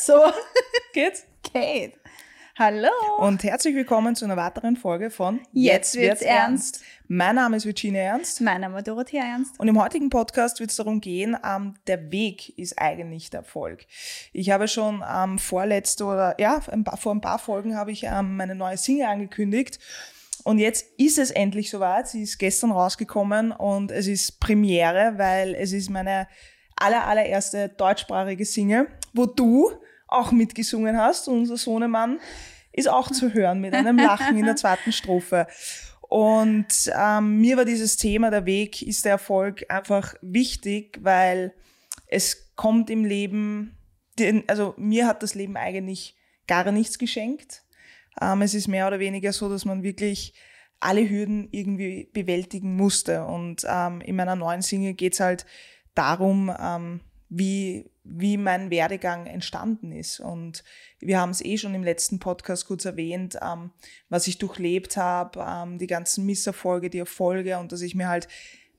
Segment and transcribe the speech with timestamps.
[0.00, 0.14] So,
[0.94, 1.26] Geht's?
[1.42, 1.92] Kate.
[2.58, 2.88] Hallo.
[3.18, 6.82] Und herzlich willkommen zu einer weiteren Folge von Jetzt wird's ernst.
[7.06, 8.40] Mein Name ist Virginia Ernst.
[8.40, 9.60] Mein Name ist Dorothea Ernst.
[9.60, 13.84] Und im heutigen Podcast wird es darum gehen, ähm, der Weg ist eigentlich der Erfolg.
[14.32, 18.04] Ich habe schon ähm, vorletzte oder ja, ein paar, vor ein paar Folgen habe ich
[18.04, 19.78] ähm, meine neue Single angekündigt.
[20.44, 22.08] Und jetzt ist es endlich soweit.
[22.08, 26.26] Sie ist gestern rausgekommen und es ist Premiere, weil es ist meine
[26.76, 29.70] aller, allererste deutschsprachige Single, wo du
[30.10, 31.28] auch mitgesungen hast.
[31.28, 32.20] Unser Sohnemann
[32.72, 35.46] ist auch zu hören mit einem Lachen in der zweiten Strophe.
[36.02, 41.54] Und ähm, mir war dieses Thema, der Weg ist der Erfolg, einfach wichtig, weil
[42.08, 43.76] es kommt im Leben,
[44.48, 46.16] also mir hat das Leben eigentlich
[46.48, 47.62] gar nichts geschenkt.
[48.20, 50.34] Ähm, es ist mehr oder weniger so, dass man wirklich
[50.80, 53.24] alle Hürden irgendwie bewältigen musste.
[53.24, 55.46] Und ähm, in meiner neuen Single geht's halt
[55.94, 60.20] darum, ähm, wie, wie mein Werdegang entstanden ist.
[60.20, 60.64] Und
[60.98, 63.70] wir haben es eh schon im letzten Podcast kurz erwähnt, ähm,
[64.08, 68.28] was ich durchlebt habe, ähm, die ganzen Misserfolge, die Erfolge und dass ich mir halt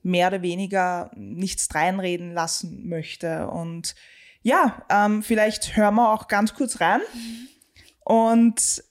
[0.02, 3.48] mehr oder weniger nichts reinreden lassen möchte.
[3.48, 3.94] Und
[4.42, 7.00] ja, ähm, vielleicht hören wir auch ganz kurz rein.
[8.04, 8.84] Und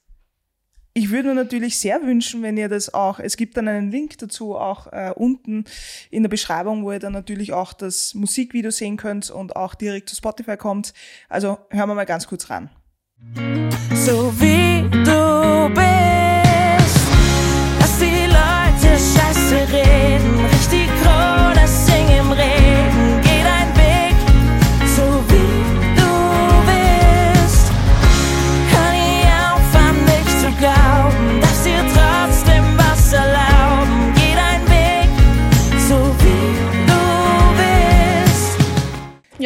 [0.94, 4.18] ich würde mir natürlich sehr wünschen, wenn ihr das auch, es gibt dann einen Link
[4.18, 5.66] dazu auch äh, unten
[6.10, 10.10] in der Beschreibung, wo ihr dann natürlich auch das Musikvideo sehen könnt und auch direkt
[10.10, 10.94] zu Spotify kommt.
[11.30, 12.70] Also hören wir mal ganz kurz ran.
[13.94, 16.11] so wie du bist.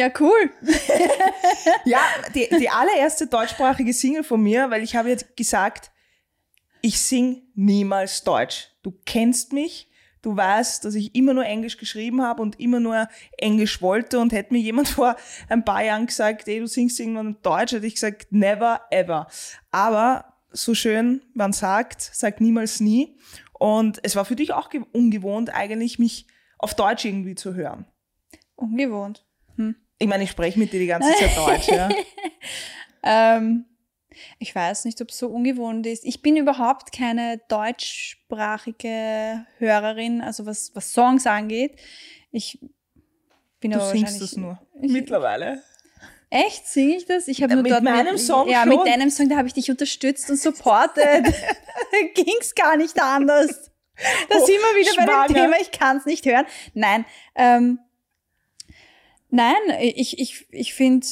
[0.06, 0.50] Ja, cool.
[1.84, 2.00] Ja,
[2.34, 5.90] die, die allererste deutschsprachige Single von mir, weil ich habe jetzt gesagt,
[6.80, 8.70] ich sing niemals Deutsch.
[8.82, 9.90] Du kennst mich,
[10.22, 13.08] du weißt, dass ich immer nur Englisch geschrieben habe und immer nur
[13.38, 15.16] Englisch wollte und hätte mir jemand vor
[15.48, 19.26] ein paar Jahren gesagt, ey, du singst irgendwann Deutsch, hätte ich gesagt, never ever.
[19.70, 23.16] Aber so schön man sagt, sagt niemals nie.
[23.58, 26.26] Und es war für dich auch ge- ungewohnt, eigentlich mich
[26.58, 27.86] auf Deutsch irgendwie zu hören.
[28.54, 29.24] Ungewohnt.
[29.98, 31.88] Ich meine, ich spreche mit dir die ganze Zeit Deutsch, ja.
[33.08, 33.66] Ähm,
[34.40, 36.04] ich weiß nicht, ob es so ungewohnt ist.
[36.04, 41.76] Ich bin überhaupt keine deutschsprachige Hörerin, also was, was Songs angeht.
[42.32, 42.58] Ich
[43.60, 44.60] bin Du aber singst wahrscheinlich- das nur.
[44.82, 45.62] Ich- Mittlerweile.
[46.30, 46.66] Echt?
[46.66, 47.28] Singe ich das?
[47.28, 48.70] Ich habe Ja, nur mit dort meinem Song Ja, schon.
[48.70, 51.24] mit deinem Song, da habe ich dich unterstützt und supportet.
[52.14, 53.70] Ging's gar nicht anders.
[54.28, 55.26] Da Oh, sind wir wieder bei schwanger.
[55.28, 56.44] dem Thema, ich kann es nicht hören.
[56.74, 57.04] Nein,
[57.36, 57.78] ähm,
[59.36, 61.06] nein, ich, ich, ich finde,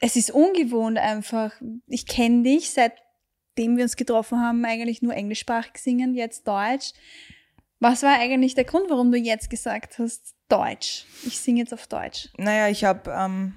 [0.00, 1.52] es ist ungewohnt einfach.
[1.86, 6.92] Ich kenne dich, seitdem wir uns getroffen haben, eigentlich nur englischsprachig singen, jetzt Deutsch.
[7.78, 11.06] Was war eigentlich der Grund, warum du jetzt gesagt hast, Deutsch?
[11.24, 12.28] Ich singe jetzt auf Deutsch.
[12.36, 13.54] Naja, ich habe, ähm,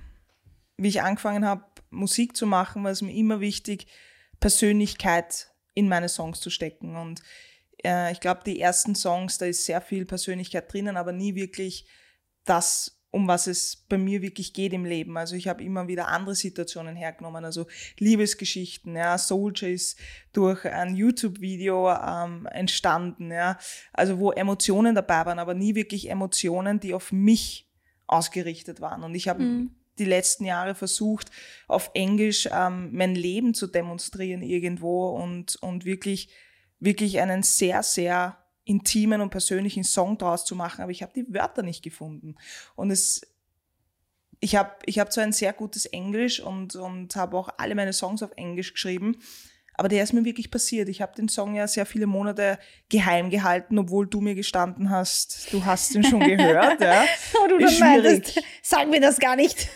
[0.77, 3.87] wie ich angefangen habe, Musik zu machen, war es mir immer wichtig,
[4.39, 6.95] Persönlichkeit in meine Songs zu stecken.
[6.95, 7.21] Und
[7.83, 11.87] äh, ich glaube, die ersten Songs, da ist sehr viel Persönlichkeit drinnen, aber nie wirklich
[12.45, 15.17] das, um was es bei mir wirklich geht im Leben.
[15.17, 17.65] Also ich habe immer wieder andere Situationen hergenommen, also
[17.97, 19.97] Liebesgeschichten, ja, Soldier ist
[20.33, 23.57] durch ein YouTube-Video ähm, entstanden, ja,
[23.93, 27.71] also wo Emotionen dabei waren, aber nie wirklich Emotionen, die auf mich
[28.05, 29.03] ausgerichtet waren.
[29.03, 31.31] Und ich habe die letzten Jahre versucht,
[31.69, 36.27] auf Englisch ähm, mein Leben zu demonstrieren irgendwo und, und wirklich,
[36.79, 41.25] wirklich einen sehr, sehr intimen und persönlichen Song draus zu machen, aber ich habe die
[41.33, 42.35] Wörter nicht gefunden.
[42.75, 43.21] Und es,
[44.39, 47.93] ich habe ich hab zwar ein sehr gutes Englisch und, und habe auch alle meine
[47.93, 49.17] Songs auf Englisch geschrieben,
[49.77, 50.87] aber der ist mir wirklich passiert.
[50.89, 52.57] Ich habe den Song ja sehr viele Monate
[52.89, 56.81] geheim gehalten, obwohl du mir gestanden hast, du hast ihn schon gehört.
[56.81, 57.05] Ja.
[57.43, 58.03] Oh, du Ist schwierig.
[58.03, 59.67] meintest, sag mir das gar nicht.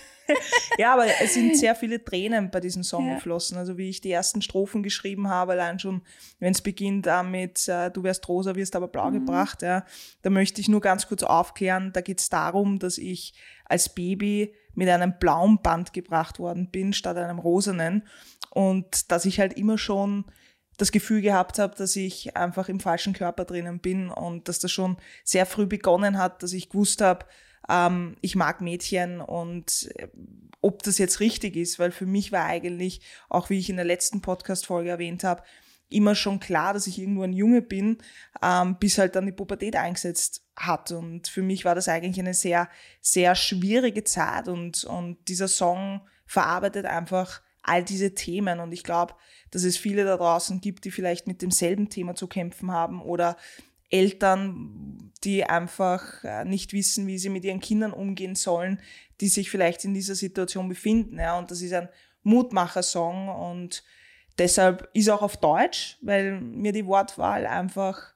[0.78, 3.16] Ja, aber es sind sehr viele Tränen bei diesem Song Ja.
[3.16, 3.58] geflossen.
[3.58, 6.02] Also wie ich die ersten Strophen geschrieben habe, allein schon,
[6.40, 9.86] wenn es beginnt damit, äh, du wärst rosa, wirst aber blau gebracht, ja,
[10.22, 13.34] da möchte ich nur ganz kurz aufklären, da geht es darum, dass ich
[13.66, 18.08] als Baby mit einem blauen Band gebracht worden bin, statt einem rosanen.
[18.52, 20.26] Und dass ich halt immer schon
[20.78, 24.72] das Gefühl gehabt habe, dass ich einfach im falschen Körper drinnen bin und dass das
[24.72, 27.26] schon sehr früh begonnen hat, dass ich gewusst habe,
[27.68, 30.08] ähm, ich mag Mädchen und äh,
[30.62, 33.86] ob das jetzt richtig ist, weil für mich war eigentlich, auch wie ich in der
[33.86, 35.44] letzten Podcast-Folge erwähnt habe,
[35.90, 37.98] immer schon klar, dass ich irgendwo ein Junge bin,
[38.44, 40.92] ähm, bis halt dann die Pubertät eingesetzt hat.
[40.92, 42.70] Und für mich war das eigentlich eine sehr,
[43.02, 48.60] sehr schwierige Zeit und, und dieser Song verarbeitet einfach all diese Themen.
[48.60, 49.16] Und ich glaube,
[49.52, 53.36] dass es viele da draußen gibt, die vielleicht mit demselben Thema zu kämpfen haben oder
[53.90, 58.80] Eltern, die einfach äh, nicht wissen, wie sie mit ihren Kindern umgehen sollen,
[59.20, 61.20] die sich vielleicht in dieser Situation befinden.
[61.20, 61.90] Ja, und das ist ein
[62.24, 63.84] Mutmacher-Song und
[64.38, 68.14] deshalb ist auch auf Deutsch, weil mir die Wortwahl einfach,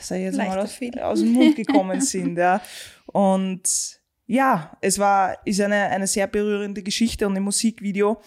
[0.00, 2.36] sag ich jetzt mal, aus, aus, dem Mund gekommen sind.
[2.38, 2.60] Ja.
[3.06, 8.20] Und ja, es war, ist eine, eine sehr berührende Geschichte und im Musikvideo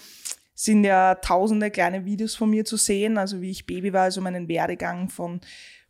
[0.55, 4.19] sind ja tausende kleine Videos von mir zu sehen, also wie ich Baby war, also
[4.19, 5.39] meinen Werdegang von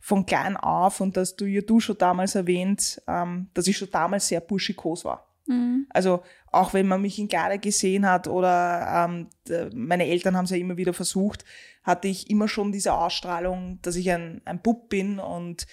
[0.00, 3.90] von klein auf und dass du ja du schon damals erwähnt, ähm, dass ich schon
[3.90, 5.26] damals sehr buschikos war.
[5.46, 5.86] Mhm.
[5.90, 9.28] Also auch wenn man mich in Kleider gesehen hat oder ähm,
[9.74, 11.44] meine Eltern haben es ja immer wieder versucht,
[11.82, 15.66] hatte ich immer schon diese Ausstrahlung, dass ich ein, ein Bub bin und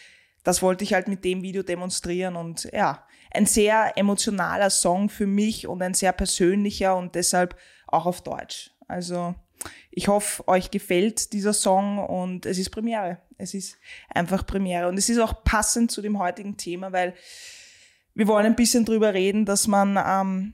[0.44, 5.27] das wollte ich halt mit dem Video demonstrieren und ja, ein sehr emotionaler Song für
[5.27, 7.56] mich und ein sehr persönlicher und deshalb
[7.88, 8.71] auch auf Deutsch.
[8.88, 9.35] Also
[9.92, 13.19] ich hoffe, euch gefällt dieser Song und es ist Premiere.
[13.38, 13.77] Es ist
[14.09, 14.88] einfach Premiere.
[14.88, 17.13] Und es ist auch passend zu dem heutigen Thema, weil
[18.13, 20.54] wir wollen ein bisschen drüber reden, dass man, ähm,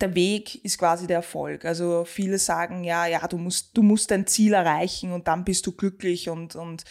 [0.00, 1.64] der Weg ist quasi der Erfolg.
[1.64, 5.66] Also viele sagen, ja, ja, du musst, du musst dein Ziel erreichen und dann bist
[5.66, 6.84] du glücklich und, und,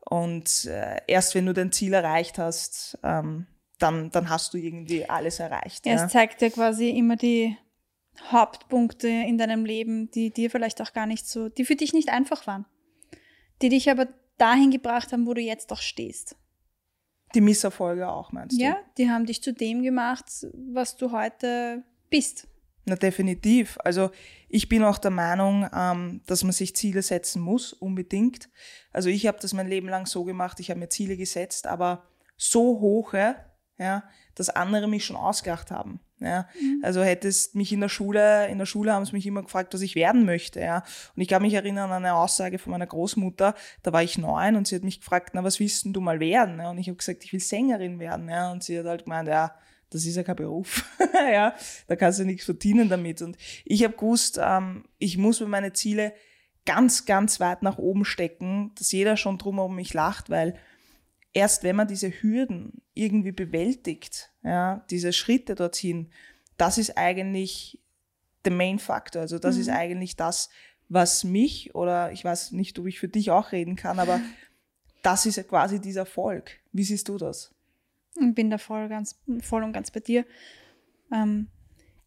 [0.00, 3.46] und äh, erst wenn du dein Ziel erreicht hast, ähm,
[3.78, 5.86] dann, dann hast du irgendwie alles erreicht.
[5.86, 6.04] Ja, ja.
[6.04, 7.56] Es zeigt ja quasi immer die
[8.30, 12.08] Hauptpunkte in deinem Leben, die dir vielleicht auch gar nicht so, die für dich nicht
[12.10, 12.66] einfach waren,
[13.62, 16.36] die dich aber dahin gebracht haben, wo du jetzt auch stehst.
[17.34, 18.62] Die Misserfolge auch, meinst du?
[18.62, 20.26] Ja, die haben dich zu dem gemacht,
[20.72, 22.48] was du heute bist.
[22.86, 23.76] Na, definitiv.
[23.84, 24.10] Also
[24.48, 28.48] ich bin auch der Meinung, ähm, dass man sich Ziele setzen muss, unbedingt.
[28.92, 32.04] Also ich habe das mein Leben lang so gemacht, ich habe mir Ziele gesetzt, aber
[32.38, 33.36] so hohe,
[33.76, 34.04] ja,
[34.34, 36.00] dass andere mich schon ausgedacht haben.
[36.20, 36.48] Ja.
[36.60, 36.82] Mhm.
[36.82, 39.80] Also hättest mich in der Schule, in der Schule haben sie mich immer gefragt, was
[39.80, 40.60] ich werden möchte.
[40.60, 40.84] Ja.
[41.14, 44.56] Und ich kann mich erinnern an eine Aussage von meiner Großmutter, da war ich neun
[44.56, 46.58] und sie hat mich gefragt, na, was willst denn du mal werden?
[46.58, 46.70] Ja.
[46.70, 48.28] Und ich habe gesagt, ich will Sängerin werden.
[48.28, 48.50] Ja.
[48.50, 49.54] Und sie hat halt gemeint, ja,
[49.90, 50.84] das ist ja kein Beruf.
[51.32, 51.54] ja,
[51.86, 53.22] da kannst du nichts verdienen damit.
[53.22, 56.12] Und ich habe gewusst, ähm, ich muss mir meine Ziele
[56.66, 60.58] ganz, ganz weit nach oben stecken, dass jeder schon drum um mich lacht, weil
[61.32, 66.10] erst wenn man diese Hürden irgendwie bewältigt, ja, diese Schritte dorthin,
[66.56, 67.78] das ist eigentlich
[68.44, 69.22] der Main Factor.
[69.22, 69.60] Also das mhm.
[69.62, 70.48] ist eigentlich das,
[70.88, 74.20] was mich oder ich weiß nicht, ob ich für dich auch reden kann, aber
[75.02, 76.58] das ist ja quasi dieser Erfolg.
[76.72, 77.54] Wie siehst du das?
[78.20, 80.24] Ich bin da voll, ganz, voll und ganz bei dir.
[81.12, 81.48] Ähm,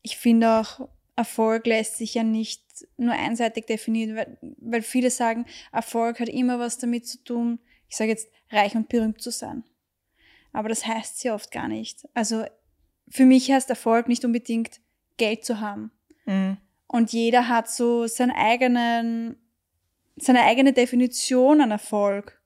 [0.02, 2.64] ich finde auch, Erfolg lässt sich ja nicht
[2.98, 7.60] nur einseitig definieren, weil, weil viele sagen, Erfolg hat immer was damit zu tun,
[7.92, 9.66] ich sage jetzt, reich und berühmt zu sein.
[10.54, 12.08] Aber das heißt sie oft gar nicht.
[12.14, 12.46] Also
[13.10, 14.80] für mich heißt Erfolg nicht unbedingt
[15.18, 15.92] Geld zu haben.
[16.26, 16.58] Mhm.
[16.88, 19.36] Und jeder hat so seinen eigenen,
[20.16, 22.42] seine eigene Definition an Erfolg.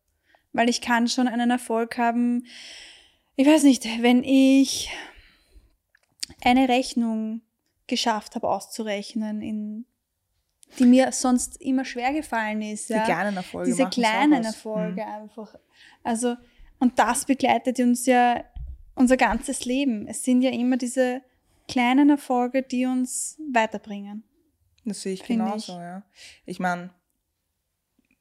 [0.51, 2.47] Weil ich kann schon einen Erfolg haben,
[3.35, 4.89] ich weiß nicht, wenn ich
[6.41, 7.41] eine Rechnung
[7.85, 9.85] geschafft habe auszurechnen in
[10.79, 12.89] die mir sonst immer schwer gefallen ist.
[12.89, 13.03] Die ja.
[13.05, 13.69] kleinen Erfolge.
[13.69, 15.23] Diese kleinen Erfolge mhm.
[15.23, 15.55] einfach.
[16.03, 16.35] Also,
[16.79, 18.43] und das begleitet uns ja
[18.95, 20.07] unser ganzes Leben.
[20.07, 21.21] Es sind ja immer diese
[21.67, 24.23] kleinen Erfolge, die uns weiterbringen.
[24.85, 25.79] Das sehe ich genauso, ich.
[25.79, 26.03] ja.
[26.45, 26.91] Ich meine,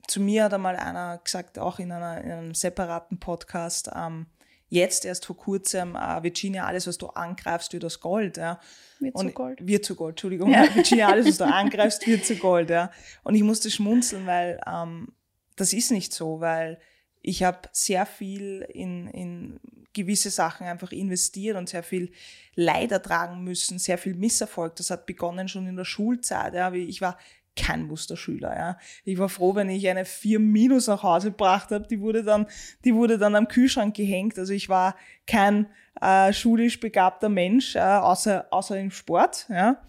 [0.07, 4.27] zu mir hat einmal einer gesagt, auch in, einer, in einem separaten Podcast, ähm,
[4.75, 8.37] jetzt erst vor kurzem, äh, Virginia, alles, was du angreifst, wird aus Gold.
[8.37, 8.61] Ja.
[8.99, 9.67] Wird zu Gold.
[9.67, 10.51] Wird zu Gold, Entschuldigung.
[10.51, 10.63] Ja.
[10.75, 12.71] Virginia, alles, was du angreifst, wird zu Gold.
[12.71, 12.91] Ja.
[13.23, 15.13] Und ich musste schmunzeln, weil ähm,
[15.57, 16.79] das ist nicht so, weil
[17.23, 19.61] ich habe sehr viel in, in
[19.95, 22.11] gewisse Sachen einfach investiert und sehr viel
[22.57, 24.77] Leid ertragen müssen, sehr viel Misserfolg.
[24.77, 26.55] Das hat begonnen schon in der Schulzeit.
[26.55, 26.73] Ja.
[26.73, 27.17] Ich war
[27.57, 28.57] kein Musterschüler.
[28.57, 28.79] Ja.
[29.05, 31.87] Ich war froh, wenn ich eine 4 Minus nach Hause gebracht habe.
[31.87, 32.47] Die wurde dann,
[32.85, 34.39] die wurde dann am Kühlschrank gehängt.
[34.39, 34.97] Also ich war
[35.27, 35.67] kein
[36.01, 39.47] äh, schulisch begabter Mensch, äh, außer, außer im Sport.
[39.49, 39.83] Ja.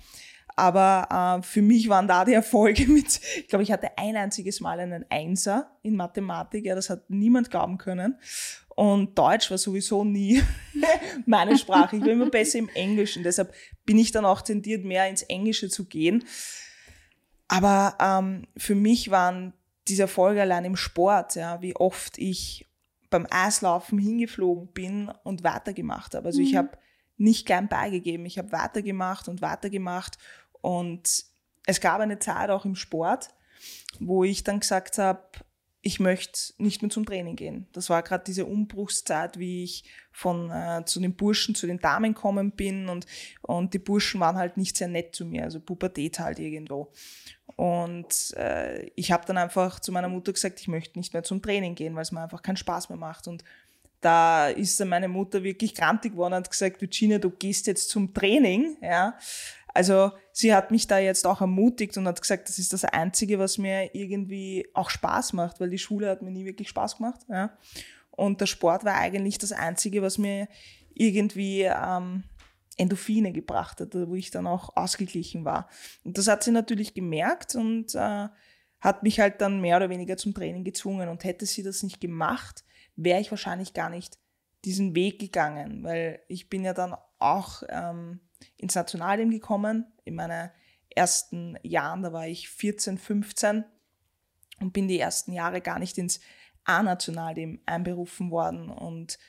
[0.56, 4.62] Aber äh, für mich waren da die Erfolge mit, ich glaube, ich hatte ein einziges
[4.62, 6.66] Mal einen Einser in Mathematik.
[6.66, 8.18] Ja, das hat niemand glauben können.
[8.70, 10.42] Und Deutsch war sowieso nie
[11.26, 11.96] meine Sprache.
[11.96, 13.24] Ich war immer besser im Englischen.
[13.24, 13.54] Deshalb
[13.86, 16.26] bin ich dann auch tendiert, mehr ins Englische zu gehen.
[17.48, 19.54] Aber ähm, für mich waren
[19.88, 22.68] diese Erfolge allein im Sport, ja, wie oft ich
[23.10, 26.28] beim Eislaufen hingeflogen bin und weitergemacht habe.
[26.28, 26.48] Also mhm.
[26.48, 26.72] ich habe
[27.18, 30.18] nicht gern beigegeben, ich habe weitergemacht und weitergemacht.
[30.62, 31.26] Und
[31.66, 33.30] es gab eine Zeit auch im Sport,
[34.00, 35.22] wo ich dann gesagt habe,
[35.88, 37.68] ich möchte nicht mehr zum Training gehen.
[37.72, 42.16] Das war gerade diese Umbruchszeit, wie ich von äh, zu den Burschen zu den Damen
[42.16, 43.06] kommen bin und,
[43.44, 46.92] und die Burschen waren halt nicht sehr nett zu mir, also Pubertät halt irgendwo.
[47.56, 51.40] Und äh, ich habe dann einfach zu meiner Mutter gesagt, ich möchte nicht mehr zum
[51.40, 53.28] Training gehen, weil es mir einfach keinen Spaß mehr macht.
[53.28, 53.44] Und
[54.02, 57.90] da ist dann meine Mutter wirklich grantig geworden und hat gesagt, Virginia, du gehst jetzt
[57.90, 59.20] zum Training, ja.
[59.76, 63.40] Also sie hat mich da jetzt auch ermutigt und hat gesagt, das ist das Einzige,
[63.40, 67.20] was mir irgendwie auch Spaß macht, weil die Schule hat mir nie wirklich Spaß gemacht.
[67.28, 67.58] Ja.
[68.12, 70.48] Und der Sport war eigentlich das Einzige, was mir
[70.94, 72.24] irgendwie ähm,
[72.78, 75.68] Endorphine gebracht hat, wo ich dann auch ausgeglichen war.
[76.06, 78.30] Und das hat sie natürlich gemerkt und äh,
[78.80, 81.10] hat mich halt dann mehr oder weniger zum Training gezwungen.
[81.10, 82.64] Und hätte sie das nicht gemacht,
[82.96, 84.18] wäre ich wahrscheinlich gar nicht
[84.64, 88.22] diesen Weg gegangen, weil ich bin ja dann auch ähm,
[88.58, 89.86] ins Nationalteam gekommen.
[90.04, 90.52] In meinen
[90.90, 93.66] ersten Jahren, da war ich 14, 15
[94.62, 96.20] und bin die ersten Jahre gar nicht ins
[96.64, 98.70] A-Nationalteam einberufen worden.
[98.70, 99.20] Und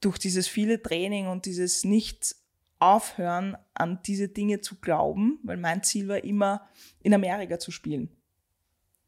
[0.00, 2.36] durch dieses viele Training und dieses nicht
[2.78, 6.68] aufhören, an diese Dinge zu glauben, weil mein Ziel war immer,
[7.00, 8.10] in Amerika zu spielen.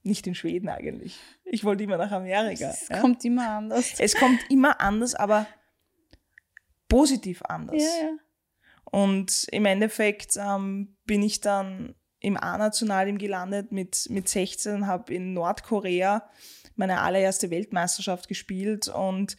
[0.02, 1.18] Nicht in Schweden eigentlich.
[1.44, 2.70] Ich wollte immer nach Amerika.
[2.70, 3.00] Es ja?
[3.00, 3.94] kommt immer anders.
[3.98, 5.46] Es kommt immer anders, aber
[6.88, 7.82] positiv anders.
[7.82, 8.16] Ja, ja.
[8.96, 15.34] Und im Endeffekt ähm, bin ich dann im A-Nationalteam gelandet mit, mit 16, habe in
[15.34, 16.26] Nordkorea
[16.76, 19.36] meine allererste Weltmeisterschaft gespielt und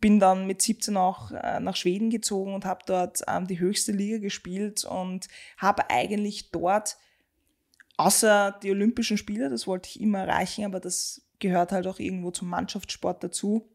[0.00, 3.92] bin dann mit 17 auch äh, nach Schweden gezogen und habe dort ähm, die höchste
[3.92, 6.96] Liga gespielt und habe eigentlich dort,
[7.98, 12.30] außer die Olympischen Spiele, das wollte ich immer erreichen, aber das gehört halt auch irgendwo
[12.30, 13.70] zum Mannschaftssport dazu,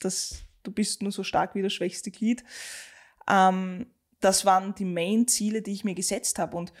[0.00, 2.42] dass du bist nur so stark wie das schwächste Glied.
[3.28, 3.84] Ähm,
[4.22, 6.56] das waren die Main-Ziele, die ich mir gesetzt habe.
[6.56, 6.72] Und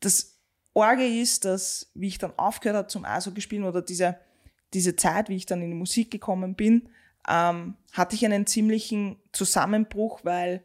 [0.00, 0.38] das
[0.74, 4.18] Orge ist, dass, wie ich dann aufgehört habe zum Eishockey spielen oder diese,
[4.72, 6.88] diese Zeit, wie ich dann in die Musik gekommen bin,
[7.28, 10.62] ähm, hatte ich einen ziemlichen Zusammenbruch, weil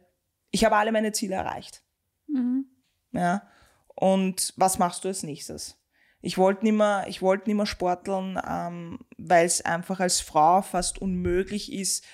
[0.50, 1.82] ich habe alle meine Ziele erreicht.
[2.26, 2.66] Mhm.
[3.12, 3.48] Ja.
[3.94, 5.76] Und was machst du als nächstes?
[6.20, 10.60] Ich wollte nicht mehr, ich wollte nicht mehr sporteln, ähm, weil es einfach als Frau
[10.60, 12.04] fast unmöglich ist,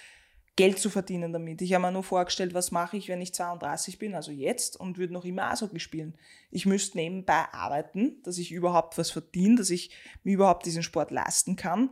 [0.57, 1.61] Geld zu verdienen damit.
[1.61, 4.97] Ich habe mir nur vorgestellt, was mache ich, wenn ich 32 bin, also jetzt, und
[4.97, 6.17] würde noch immer Eishockey spielen.
[6.51, 9.91] Ich müsste nebenbei arbeiten, dass ich überhaupt was verdiene, dass ich
[10.25, 11.91] mir überhaupt diesen Sport leisten kann.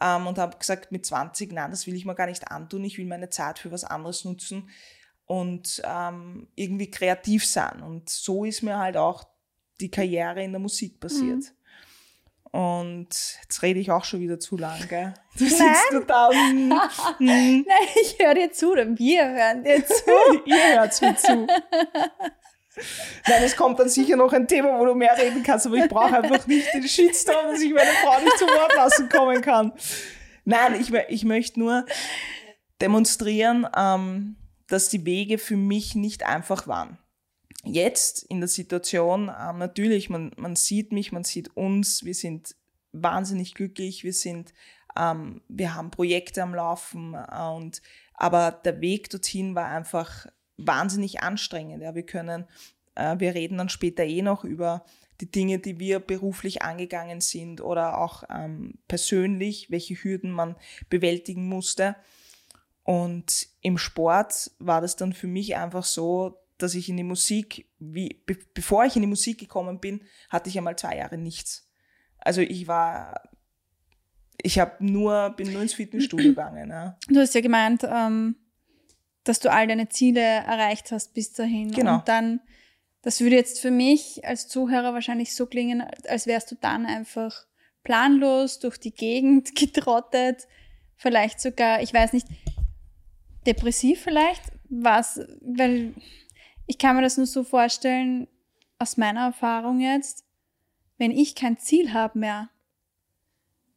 [0.00, 2.84] Ähm, und habe gesagt, mit 20, nein, das will ich mir gar nicht antun.
[2.84, 4.68] Ich will meine Zeit für was anderes nutzen
[5.24, 7.82] und ähm, irgendwie kreativ sein.
[7.82, 9.24] Und so ist mir halt auch
[9.80, 11.40] die Karriere in der Musik passiert.
[11.40, 11.61] Mhm.
[12.52, 13.08] Und
[13.42, 15.14] jetzt rede ich auch schon wieder zu lang, gell?
[15.38, 16.04] Du sitzt Nein.
[16.06, 16.30] da.
[16.30, 16.70] Hm,
[17.18, 17.18] hm.
[17.18, 17.64] Nein,
[18.02, 20.04] ich höre dir zu, oder wir hören dir zu.
[20.44, 21.46] Ihr hört mir zu.
[23.26, 25.88] Nein, es kommt dann sicher noch ein Thema, wo du mehr reden kannst, aber ich
[25.88, 29.72] brauche einfach nicht den Shitstorm, dass ich meine Frau nicht zu Wort lassen kommen kann.
[30.44, 31.86] Nein, ich, ich möchte nur
[32.82, 34.36] demonstrieren, ähm,
[34.68, 36.98] dass die Wege für mich nicht einfach waren
[37.64, 42.56] jetzt in der Situation, ähm, natürlich, man, man sieht mich, man sieht uns, wir sind
[42.92, 44.52] wahnsinnig glücklich, wir sind,
[44.96, 47.82] ähm, wir haben Projekte am Laufen äh, und
[48.14, 50.26] aber der Weg dorthin war einfach
[50.56, 51.82] wahnsinnig anstrengend.
[51.82, 52.46] Ja, wir können,
[52.94, 54.84] äh, wir reden dann später eh noch über
[55.20, 60.56] die Dinge, die wir beruflich angegangen sind oder auch ähm, persönlich, welche Hürden man
[60.88, 61.96] bewältigen musste.
[62.84, 67.68] Und im Sport war das dann für mich einfach so, dass ich in die Musik,
[67.78, 71.68] wie, be bevor ich in die Musik gekommen bin, hatte ich einmal zwei Jahre nichts.
[72.18, 73.22] Also ich war,
[74.42, 76.70] ich habe nur, bin nur ins Fitnessstudio gegangen.
[76.70, 76.96] Ja.
[77.08, 78.36] Du hast ja gemeint, ähm,
[79.24, 81.72] dass du all deine Ziele erreicht hast bis dahin.
[81.72, 81.96] Genau.
[81.96, 82.40] Und dann,
[83.02, 87.46] das würde jetzt für mich als Zuhörer wahrscheinlich so klingen, als wärst du dann einfach
[87.82, 90.46] planlos durch die Gegend getrottet,
[90.96, 92.28] vielleicht sogar, ich weiß nicht,
[93.46, 95.94] depressiv vielleicht, was, weil
[96.66, 98.28] ich kann mir das nur so vorstellen,
[98.78, 100.24] aus meiner Erfahrung jetzt,
[100.98, 102.50] wenn ich kein Ziel habe mehr,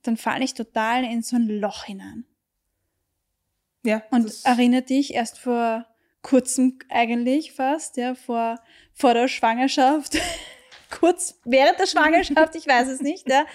[0.03, 2.25] dann falle ich total in so ein Loch hinein.
[3.83, 4.03] Ja.
[4.09, 5.85] Und erinnere dich erst vor
[6.21, 8.59] kurzem eigentlich fast, ja, vor,
[8.93, 10.17] vor der Schwangerschaft,
[10.99, 13.45] kurz während der Schwangerschaft, ich weiß es nicht, ja,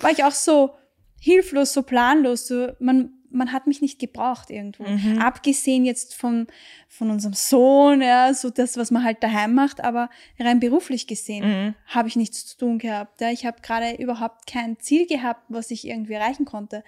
[0.00, 0.74] war ich auch so
[1.20, 4.84] hilflos, so planlos, so, man, man hat mich nicht gebraucht irgendwo.
[4.84, 5.18] Mhm.
[5.18, 6.46] Abgesehen jetzt von,
[6.88, 11.46] von unserem Sohn, ja, so das, was man halt daheim macht, aber rein beruflich gesehen
[11.46, 11.74] mhm.
[11.86, 13.20] habe ich nichts zu tun gehabt.
[13.20, 13.30] Ja.
[13.30, 16.84] Ich habe gerade überhaupt kein Ziel gehabt, was ich irgendwie erreichen konnte.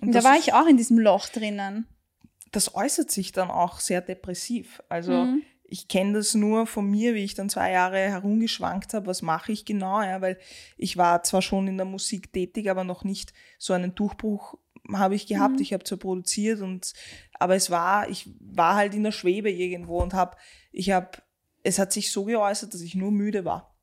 [0.00, 1.86] Und, Und da war ich auch in diesem Loch drinnen.
[2.52, 4.82] Das äußert sich dann auch sehr depressiv.
[4.88, 5.42] Also mhm.
[5.64, 9.52] ich kenne das nur von mir, wie ich dann zwei Jahre herumgeschwankt habe, was mache
[9.52, 10.38] ich genau, ja, weil
[10.76, 14.56] ich war zwar schon in der Musik tätig, aber noch nicht so einen Durchbruch
[14.92, 15.56] habe ich gehabt.
[15.56, 15.62] Mhm.
[15.62, 16.92] Ich habe zwar produziert und
[17.38, 20.36] aber es war, ich war halt in der Schwebe irgendwo und habe,
[20.72, 21.10] ich habe,
[21.62, 23.76] es hat sich so geäußert, dass ich nur müde war.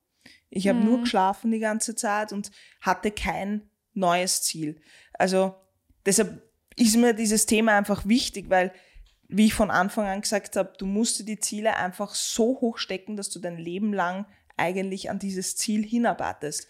[0.50, 1.04] Ich habe nur Mhm.
[1.04, 4.82] geschlafen die ganze Zeit und hatte kein neues Ziel.
[5.14, 5.56] Also
[6.06, 6.42] deshalb
[6.76, 8.72] ist mir dieses Thema einfach wichtig, weil
[9.28, 12.78] wie ich von Anfang an gesagt habe, du musst dir die Ziele einfach so hoch
[12.78, 14.26] stecken, dass du dein Leben lang
[14.58, 16.68] eigentlich an dieses Ziel hinarbeitest.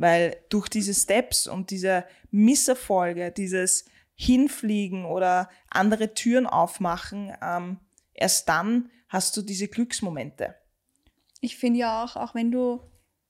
[0.00, 7.78] Weil durch diese Steps und diese Misserfolge, dieses Hinfliegen oder andere Türen aufmachen, ähm,
[8.14, 10.54] erst dann hast du diese Glücksmomente.
[11.42, 12.80] Ich finde ja auch, auch wenn du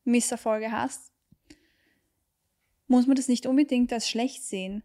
[0.05, 1.11] Misserfolge hast,
[2.87, 4.85] muss man das nicht unbedingt als schlecht sehen.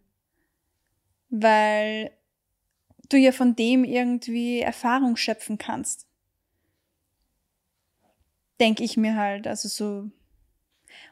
[1.28, 2.10] Weil
[3.08, 6.08] du ja von dem irgendwie Erfahrung schöpfen kannst.
[8.58, 9.46] Denke ich mir halt.
[9.46, 10.10] Also so.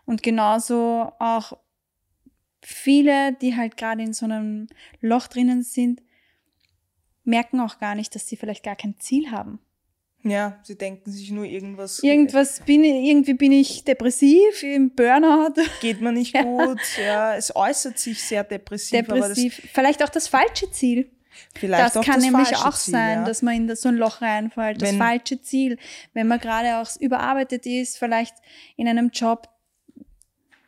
[0.07, 1.57] Und genauso auch
[2.63, 4.67] viele, die halt gerade in so einem
[5.01, 6.03] Loch drinnen sind,
[7.25, 9.59] merken auch gar nicht, dass sie vielleicht gar kein Ziel haben.
[10.27, 12.03] Ja, sie denken sich nur irgendwas.
[12.03, 16.81] Irgendwas bin ich, irgendwie bin ich depressiv, im Burnout, geht mir nicht gut.
[16.99, 19.69] Ja, es äußert sich sehr depressiv, depressiv.
[19.73, 21.11] Vielleicht auch das falsche Ziel.
[21.53, 23.25] das vielleicht das kann das nämlich auch Ziel, sein, ja.
[23.27, 24.81] dass man in das- so ein Loch reinfällt.
[24.81, 25.79] Das Wenn- falsche Ziel.
[26.15, 28.35] Wenn man gerade auch überarbeitet ist, vielleicht
[28.77, 29.51] in einem Job,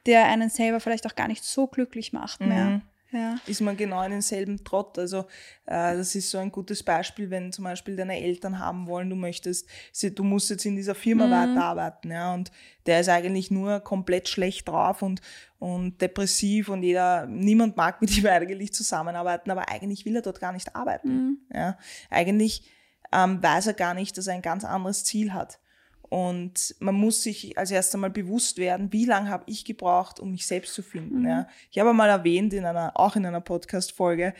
[0.07, 2.49] der einen selber vielleicht auch gar nicht so glücklich macht Mhm.
[2.49, 2.81] mehr.
[3.13, 3.37] Ja.
[3.47, 4.99] ist man genau in denselben Trott.
[4.99, 5.21] Also
[5.65, 9.17] äh, das ist so ein gutes Beispiel, wenn zum Beispiel deine Eltern haben wollen, du
[9.17, 11.31] möchtest, sie, du musst jetzt in dieser Firma Mhm.
[11.31, 12.51] weiterarbeiten, ja, und
[12.85, 15.23] der ist eigentlich nur komplett schlecht drauf und,
[15.61, 20.41] und depressiv und jeder, niemand mag mit ihm eigentlich zusammenarbeiten, aber eigentlich will er dort
[20.41, 21.09] gar nicht arbeiten.
[21.15, 21.39] Mhm.
[21.55, 21.79] Ja.
[22.11, 22.69] Eigentlich
[23.13, 25.61] ähm, weiß er gar nicht, dass er ein ganz anderes Ziel hat.
[26.09, 30.31] Und man muss sich als erstes einmal bewusst werden, wie lange habe ich gebraucht, um
[30.31, 31.21] mich selbst zu finden.
[31.21, 31.29] Mhm.
[31.29, 31.49] Ja.
[31.71, 34.35] Ich habe mal erwähnt, in einer, auch in einer Podcast-Folge,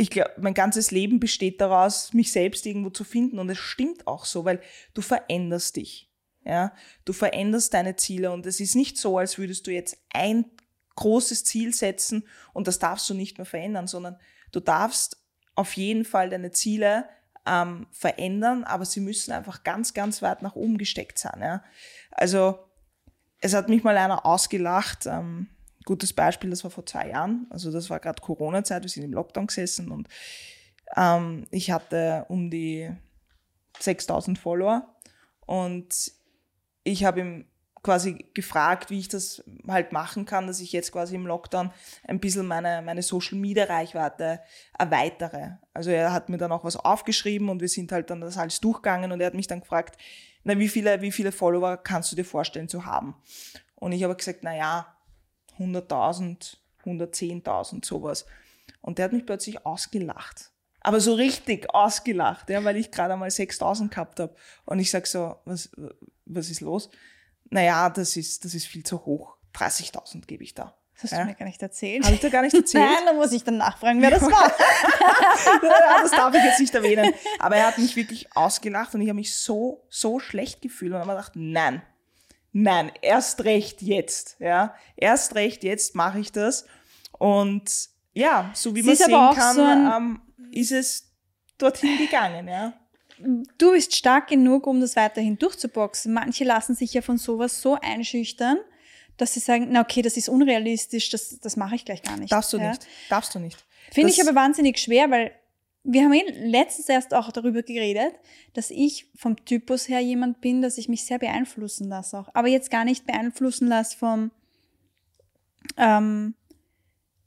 [0.00, 3.38] ich glaube, mein ganzes Leben besteht daraus, mich selbst irgendwo zu finden.
[3.38, 4.60] Und es stimmt auch so, weil
[4.94, 6.08] du veränderst dich.
[6.44, 6.72] Ja,
[7.04, 10.46] du veränderst deine Ziele und es ist nicht so, als würdest du jetzt ein
[10.94, 14.16] großes Ziel setzen und das darfst du nicht mehr verändern, sondern
[14.50, 15.22] du darfst
[15.56, 17.06] auf jeden Fall deine Ziele
[17.46, 21.40] ähm, verändern, aber sie müssen einfach ganz, ganz weit nach oben gesteckt sein.
[21.40, 21.62] Ja?
[22.10, 22.58] Also
[23.40, 25.06] es hat mich mal einer ausgelacht.
[25.06, 25.48] Ähm,
[25.84, 27.46] gutes Beispiel, das war vor zwei Jahren.
[27.50, 30.08] Also das war gerade Corona-Zeit, wir sind im Lockdown gesessen und
[30.96, 32.90] ähm, ich hatte um die
[33.78, 34.94] 6000 Follower
[35.46, 36.12] und
[36.84, 37.44] ich habe ihm
[37.82, 41.70] quasi gefragt, wie ich das halt machen kann, dass ich jetzt quasi im Lockdown
[42.06, 44.40] ein bisschen meine, meine Social Media Reichweite
[44.78, 45.58] erweitere.
[45.74, 48.60] Also er hat mir dann auch was aufgeschrieben und wir sind halt dann das alles
[48.60, 49.98] durchgegangen und er hat mich dann gefragt,
[50.44, 53.14] na, wie viele, wie viele Follower kannst du dir vorstellen zu haben?
[53.74, 54.96] Und ich habe gesagt, na ja,
[55.58, 58.26] 100.000, 110.000, sowas.
[58.80, 60.50] Und der hat mich plötzlich ausgelacht.
[60.80, 64.34] Aber so richtig ausgelacht, ja, weil ich gerade einmal 6.000 gehabt habe.
[64.64, 65.70] Und ich sag so, was,
[66.24, 66.88] was ist los?
[67.50, 69.36] Naja, das ist, das ist viel zu hoch.
[69.54, 70.74] 30.000 gebe ich da.
[70.94, 71.24] Das hast du Ja.
[71.26, 72.04] mir gar nicht erzählt.
[72.04, 72.84] Habe ich dir gar nicht erzählt?
[72.96, 74.30] Nein, da muss ich dann nachfragen, wer das war.
[75.62, 77.12] ja, das darf ich jetzt nicht erwähnen.
[77.38, 80.98] Aber er hat mich wirklich ausgelacht und ich habe mich so, so schlecht gefühlt und
[80.98, 81.82] habe gedacht, nein,
[82.52, 86.66] nein, erst recht jetzt, ja, erst recht jetzt mache ich das.
[87.12, 91.12] Und ja, so wie Es man sehen kann, so ähm, ist es
[91.58, 92.72] dorthin gegangen, ja.
[93.58, 96.12] Du bist stark genug, um das weiterhin durchzuboxen.
[96.12, 98.58] Manche lassen sich ja von sowas so einschüchtern,
[99.16, 102.32] dass sie sagen, na okay, das ist unrealistisch, das, das mache ich gleich gar nicht.
[102.32, 102.70] Darfst du ja.
[102.70, 103.64] nicht, darfst du nicht.
[103.90, 105.32] Finde ich aber wahnsinnig schwer, weil
[105.84, 108.14] wir haben eh letztens erst auch darüber geredet,
[108.52, 112.28] dass ich vom Typus her jemand bin, dass ich mich sehr beeinflussen lasse auch.
[112.34, 114.30] Aber jetzt gar nicht beeinflussen lasse vom,
[115.76, 116.34] ähm,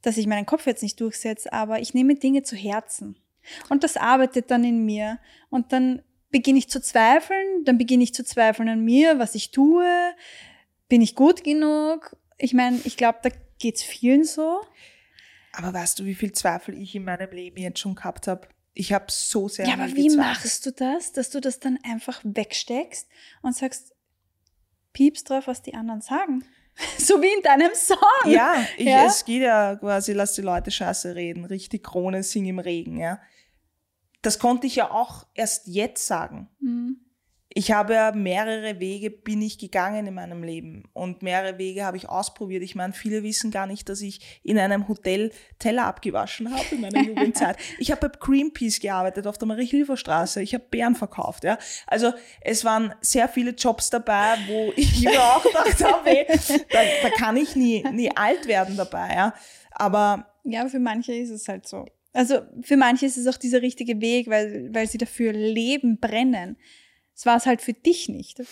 [0.02, 3.16] dass ich meinen Kopf jetzt nicht durchsetze, aber ich nehme Dinge zu Herzen.
[3.68, 5.18] Und das arbeitet dann in mir.
[5.50, 9.50] Und dann beginne ich zu zweifeln, dann beginne ich zu zweifeln an mir, was ich
[9.50, 10.14] tue.
[10.88, 12.16] Bin ich gut genug?
[12.38, 14.60] Ich meine, ich glaube, da geht's vielen so.
[15.52, 18.48] Aber weißt du, wie viel Zweifel ich in meinem Leben jetzt schon gehabt habe?
[18.74, 20.16] Ich habe so sehr Ja, aber wie gezweifelt.
[20.16, 23.06] machst du das, dass du das dann einfach wegsteckst
[23.42, 23.92] und sagst,
[24.94, 26.44] piepst drauf, was die anderen sagen?
[26.98, 27.98] so wie in deinem Song.
[28.26, 29.04] Ja, ich, Ja?
[29.06, 33.20] es geht ja quasi, lass die Leute Scheiße reden, richtig Krone, sing im Regen, ja.
[34.22, 36.48] Das konnte ich ja auch erst jetzt sagen.
[36.60, 37.00] Hm.
[37.54, 41.96] Ich habe ja mehrere Wege bin ich gegangen in meinem Leben und mehrere Wege habe
[41.96, 42.62] ich ausprobiert.
[42.62, 46.80] Ich meine, viele wissen gar nicht, dass ich in einem Hotel Teller abgewaschen habe in
[46.80, 47.56] meiner Jugendzeit.
[47.78, 50.42] Ich habe bei Greenpeace gearbeitet auf der Marie-Hilfer-Straße.
[50.42, 51.44] Ich habe Bären verkauft.
[51.44, 56.26] Ja, also es waren sehr viele Jobs dabei, wo ich mir auch gedacht habe, ey,
[56.70, 59.14] da, da kann ich nie nie alt werden dabei.
[59.14, 59.34] Ja,
[59.72, 61.86] aber Ja, für manche ist es halt so.
[62.12, 66.56] Also für manche ist es auch dieser richtige Weg, weil, weil sie dafür leben, brennen.
[67.22, 68.42] Es war es halt für dich nicht.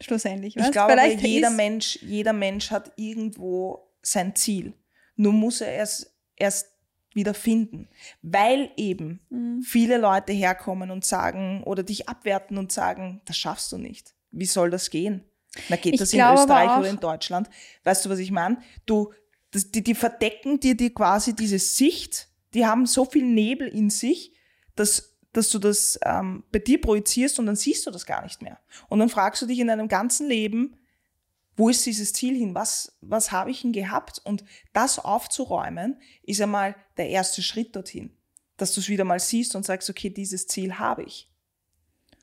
[0.00, 0.56] Schlussendlich.
[0.56, 0.72] Ich was?
[0.72, 4.72] glaube, Vielleicht jeder Mensch, jeder Mensch hat irgendwo sein Ziel.
[5.14, 6.72] Nur muss er es erst
[7.14, 7.88] wieder finden.
[8.20, 9.62] Weil eben Mhm.
[9.62, 14.12] viele Leute herkommen und sagen oder dich abwerten und sagen, das schaffst du nicht.
[14.32, 15.22] Wie soll das gehen?
[15.68, 17.48] Na, geht Ich das in Österreich auch- oder in Deutschland?
[17.84, 18.58] Weißt du, was ich meine?
[18.86, 19.14] Du,
[19.52, 23.88] das, die, die verdecken dir die quasi diese Sicht, die haben so viel Nebel in
[23.88, 24.32] sich,
[24.74, 28.40] dass, dass du das ähm, bei dir projizierst und dann siehst du das gar nicht
[28.40, 28.58] mehr.
[28.88, 30.76] Und dann fragst du dich in deinem ganzen Leben,
[31.56, 32.54] wo ist dieses Ziel hin?
[32.54, 34.20] Was, was habe ich denn gehabt?
[34.24, 38.16] Und das aufzuräumen, ist einmal der erste Schritt dorthin.
[38.56, 41.30] Dass du es wieder mal siehst und sagst, okay, dieses Ziel habe ich.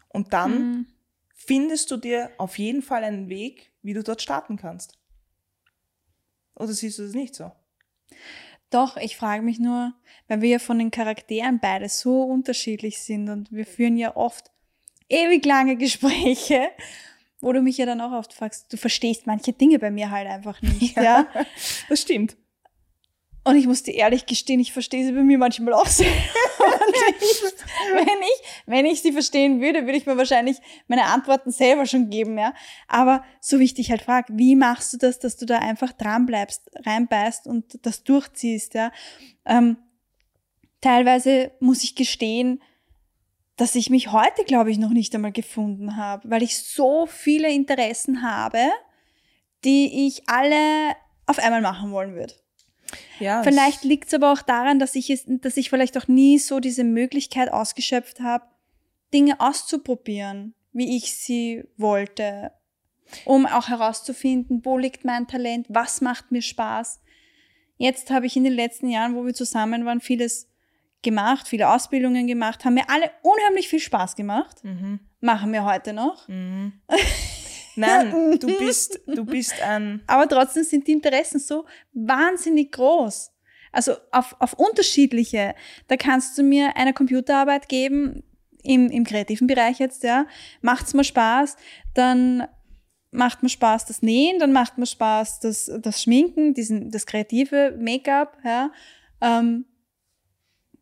[0.10, 0.88] Und dann Mhm.
[1.36, 4.97] findest du dir auf jeden Fall einen Weg, wie du dort starten kannst.
[6.56, 7.52] Oder siehst du das nicht so?
[8.73, 9.93] Doch, ich frage mich nur,
[10.27, 14.49] weil wir ja von den Charakteren beide so unterschiedlich sind und wir führen ja oft
[15.09, 16.69] ewig lange Gespräche,
[17.39, 20.27] wo du mich ja dann auch oft fragst, du verstehst manche Dinge bei mir halt
[20.27, 21.27] einfach nicht, ja.
[21.89, 22.36] Das stimmt.
[23.43, 26.07] Und ich muss dir ehrlich gestehen, ich verstehe sie bei mir manchmal auch sehr.
[27.93, 32.10] Wenn ich, wenn ich sie verstehen würde, würde ich mir wahrscheinlich meine Antworten selber schon
[32.10, 32.54] geben, ja.
[32.88, 35.91] Aber so wie ich dich halt frage, wie machst du das, dass du da einfach
[35.93, 38.91] dran bleibst, reinbeißt und das durchziehst, ja?
[39.46, 39.78] Ähm,
[40.82, 42.62] teilweise muss ich gestehen,
[43.56, 47.52] dass ich mich heute, glaube ich, noch nicht einmal gefunden habe, weil ich so viele
[47.52, 48.69] Interessen habe,
[49.63, 52.34] die ich alle auf einmal machen wollen würde.
[53.19, 56.39] Ja, Vielleicht liegt es aber auch daran, dass ich es, dass ich vielleicht auch nie
[56.39, 58.45] so diese Möglichkeit ausgeschöpft habe,
[59.13, 62.51] Dinge auszuprobieren, wie ich sie wollte,
[63.25, 66.99] um auch herauszufinden, wo liegt mein Talent, was macht mir Spaß.
[67.77, 70.49] Jetzt habe ich in den letzten Jahren, wo wir zusammen waren, vieles
[71.01, 74.99] gemacht, viele Ausbildungen gemacht, haben mir alle unheimlich viel Spaß gemacht, Mhm.
[75.19, 76.27] machen wir heute noch.
[76.27, 76.73] Mhm.
[77.75, 83.31] Nein, du bist, du bist ein, Aber trotzdem sind die Interessen so wahnsinnig groß.
[83.71, 85.55] Also auf, auf unterschiedliche.
[85.88, 88.23] Da kannst du mir eine Computerarbeit geben,
[88.63, 90.25] im, im kreativen Bereich jetzt, ja.
[90.62, 91.57] Macht's mir Spaß,
[91.93, 92.47] dann
[93.12, 97.77] macht mir Spaß das Nähen, dann macht mir Spaß das, das Schminken, diesen, das kreative
[97.79, 98.71] Make-up, ja.
[99.21, 99.65] Ähm,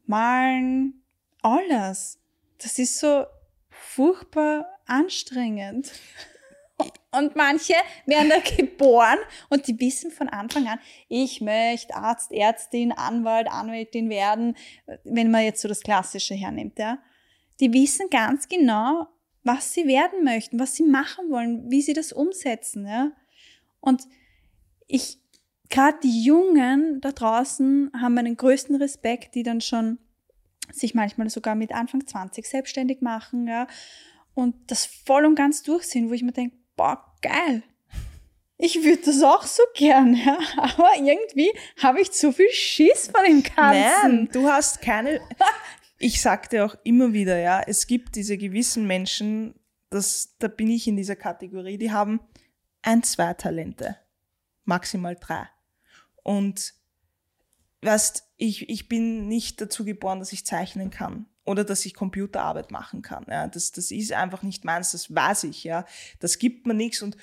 [0.05, 1.03] malen,
[1.41, 2.19] alles.
[2.61, 3.25] Das ist so
[3.69, 5.91] furchtbar anstrengend.
[7.11, 7.73] Und manche
[8.05, 9.17] werden da geboren
[9.49, 14.55] und die wissen von Anfang an, ich möchte Arzt, Ärztin, Anwalt, Anwältin werden,
[15.03, 16.99] wenn man jetzt so das Klassische hernimmt, ja.
[17.59, 19.07] Die wissen ganz genau,
[19.43, 23.11] was sie werden möchten, was sie machen wollen, wie sie das umsetzen, ja.
[23.79, 24.07] Und
[24.87, 25.19] ich,
[25.69, 29.97] gerade die Jungen da draußen haben meinen größten Respekt, die dann schon
[30.71, 33.67] sich manchmal sogar mit Anfang 20 selbstständig machen, ja,
[34.33, 37.61] und das voll und ganz durchsehen, wo ich mir denke, boah, geil.
[38.57, 43.23] Ich würde das auch so gern, ja, aber irgendwie habe ich zu viel Schiss vor
[43.23, 44.15] dem Ganzen.
[44.15, 45.21] Nein, du hast keine.
[46.03, 49.53] Ich sagte auch immer wieder, ja, es gibt diese gewissen Menschen,
[49.91, 52.21] das, da bin ich in dieser Kategorie, die haben
[52.81, 53.97] ein, zwei Talente,
[54.63, 55.47] maximal drei.
[56.23, 56.73] Und
[57.83, 62.71] weißt, ich, ich bin nicht dazu geboren, dass ich zeichnen kann oder dass ich Computerarbeit
[62.71, 63.25] machen kann.
[63.29, 65.85] Ja, das, das ist einfach nicht meins, das weiß ich, ja.
[66.19, 67.17] Das gibt mir nichts und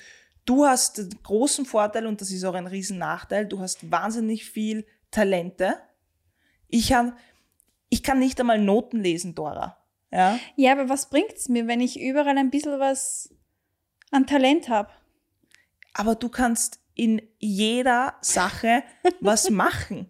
[0.45, 4.49] du hast den großen Vorteil und das ist auch ein riesen Nachteil, du hast wahnsinnig
[4.49, 5.77] viel Talente.
[6.67, 7.13] Ich habe,
[7.89, 9.77] ich kann nicht einmal Noten lesen, Dora.
[10.11, 13.33] Ja, Ja, aber was bringt's mir, wenn ich überall ein bisschen was
[14.11, 14.89] an Talent habe?
[15.93, 18.83] aber du kannst in jeder Sache
[19.21, 20.07] was machen.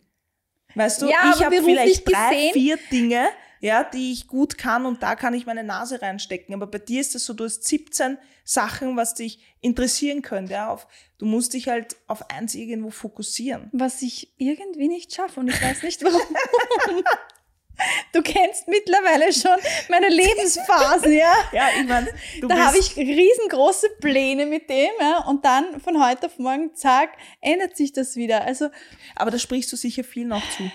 [0.76, 3.28] Weißt du, Ja, ich habe vielleicht drei, gesehen- vier Dinge,
[3.60, 6.54] ja, die ich gut kann und da kann ich meine Nase reinstecken.
[6.54, 10.54] Aber bei dir ist es so, du hast 17 Sachen, was dich interessieren könnte.
[10.54, 13.70] Ja, auf, du musst dich halt auf eins irgendwo fokussieren.
[13.74, 16.22] Was ich irgendwie nicht schaffe und ich weiß nicht warum.
[18.12, 19.56] Du kennst mittlerweile schon
[19.88, 21.34] meine Lebensphasen, ja?
[21.54, 22.08] Ja, ich meine,
[22.42, 25.20] Da habe ich riesengroße Pläne mit dem, ja?
[25.26, 28.44] Und dann von heute auf morgen, zack, ändert sich das wieder.
[28.44, 28.70] Also,
[29.16, 30.70] aber da sprichst du sicher viel noch zu.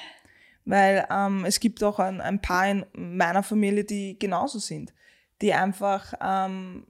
[0.64, 4.94] Weil ähm, es gibt auch ein, ein paar in meiner Familie, die genauso sind.
[5.42, 6.87] die einfach ähm,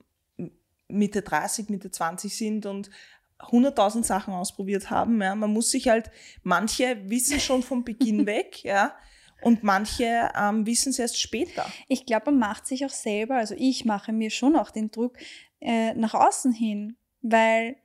[0.89, 2.91] Mitte 30, Mitte 20 sind und
[3.39, 5.21] 100.000 Sachen ausprobiert haben.
[5.21, 5.35] Ja.
[5.35, 6.11] Man muss sich halt,
[6.43, 8.95] manche wissen schon vom Beginn weg, ja,
[9.43, 11.67] und manche ähm, wissen es erst später.
[11.89, 15.19] Ich glaube, man macht sich auch selber, also ich mache mir schon auch den Druck
[15.61, 17.77] äh, nach außen hin, weil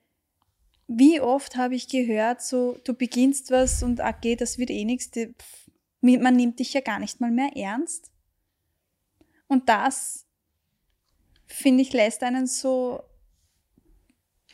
[0.88, 5.12] wie oft habe ich gehört, so du beginnst was und okay, das wird eh nichts,
[6.01, 8.12] man nimmt dich ja gar nicht mal mehr ernst.
[9.47, 10.25] Und das,
[11.47, 13.03] finde ich, lässt einen so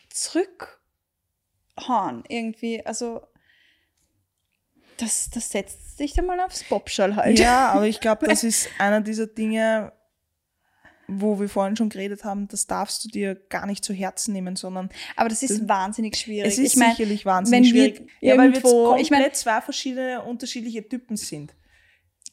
[0.10, 2.86] zurückhauen irgendwie.
[2.86, 3.22] Also
[4.98, 7.38] das, das setzt sich dann mal aufs Popschall halt.
[7.38, 9.92] Ja, aber ich glaube, das ist einer dieser Dinge,
[11.08, 14.56] wo wir vorhin schon geredet haben, das darfst du dir gar nicht zu Herzen nehmen,
[14.56, 16.52] sondern Aber das ist Das- wahnsinnig schwierig.
[16.52, 18.10] es ist ich mein, sicherlich wahnsinnig schwierig.
[18.22, 21.54] Ja, weil wir jetzt komplett ich mein- zwei verschiedene unterschiedliche Typen sind.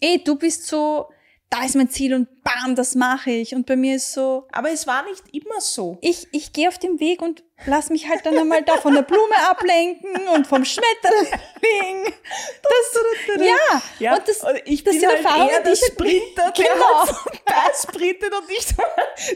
[0.01, 1.09] eh, du bist so,
[1.53, 3.55] da ist mein Ziel und bam, das mache ich.
[3.55, 5.99] Und bei mir ist so, Aber es war nicht immer so.
[6.01, 9.03] ich, ich gehe auf den Weg und lass mich halt dann einmal da von der
[9.03, 12.13] Blume ablenken und vom Schmetterling.
[12.63, 15.85] Das, ja, Ja, und das, ich das bin sind halt Erfahrungen, eher die der ich-
[15.87, 16.99] Sprinter, der Genau.
[16.99, 18.71] halt vorbei sprintet und nicht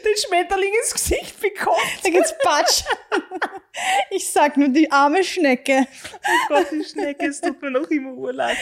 [0.04, 1.78] den Schmetterling ins Gesicht bekommt.
[2.02, 2.82] da geht's Patsch.
[4.10, 5.86] Ich sag nur die arme Schnecke.
[5.86, 8.56] Oh Gott, die Schnecke, es tut mir noch immer urleid.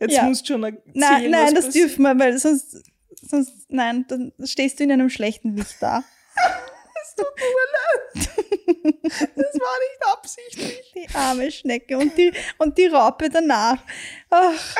[0.00, 0.22] Jetzt Ja.
[0.24, 1.90] musst du schon erzählen, Nein, nein, das passiert.
[1.90, 2.82] dürfen wir, weil sonst,
[3.22, 6.02] sonst, nein, dann stehst du in einem schlechten Licht da.
[7.02, 8.30] Es tut mir urleid.
[9.36, 10.92] Das war nicht absichtlich.
[10.94, 13.78] Die arme Schnecke und die, und die Raupe danach.
[14.30, 14.74] Ach.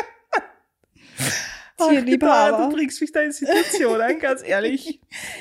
[1.83, 2.67] Ach, Tierliebhaber.
[2.69, 5.01] Du bringst mich da in Situationen, ganz ehrlich.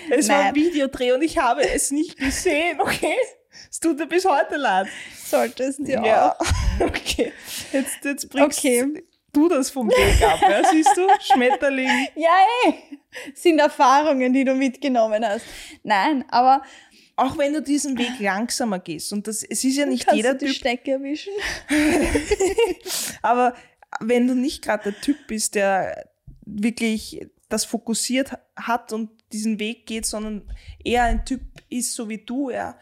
[0.09, 0.55] Es war ein Nein.
[0.55, 3.15] Videodreh und ich habe es nicht gesehen, okay?
[3.69, 4.87] Es tut mir bis heute leid.
[5.25, 6.01] Sollte es dir
[6.39, 6.45] auch.
[6.81, 7.33] Okay.
[7.73, 9.03] Jetzt, jetzt bringst Okay.
[9.39, 10.69] Du das vom Weg ab, ja?
[10.69, 11.07] siehst du?
[11.19, 11.87] Schmetterling.
[12.15, 12.29] Ja,
[12.65, 12.73] eh.
[13.33, 15.45] Sind Erfahrungen, die du mitgenommen hast.
[15.83, 16.63] Nein, aber
[17.15, 20.45] Auch wenn du diesen Weg langsamer gehst und das, es ist ja nicht jeder du
[20.45, 21.33] die Typ, Schnecke erwischen?
[23.21, 23.55] aber
[23.99, 26.09] wenn du nicht gerade der Typ bist, der
[26.45, 30.43] wirklich das fokussiert hat und diesen Weg geht, sondern
[30.83, 32.77] eher ein Typ ist, so wie du, ja,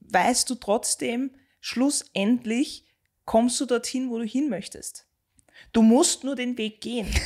[0.00, 2.84] weißt du trotzdem, schlussendlich
[3.24, 5.06] kommst du dorthin, wo du hin möchtest.
[5.74, 7.08] Du musst nur den Weg gehen.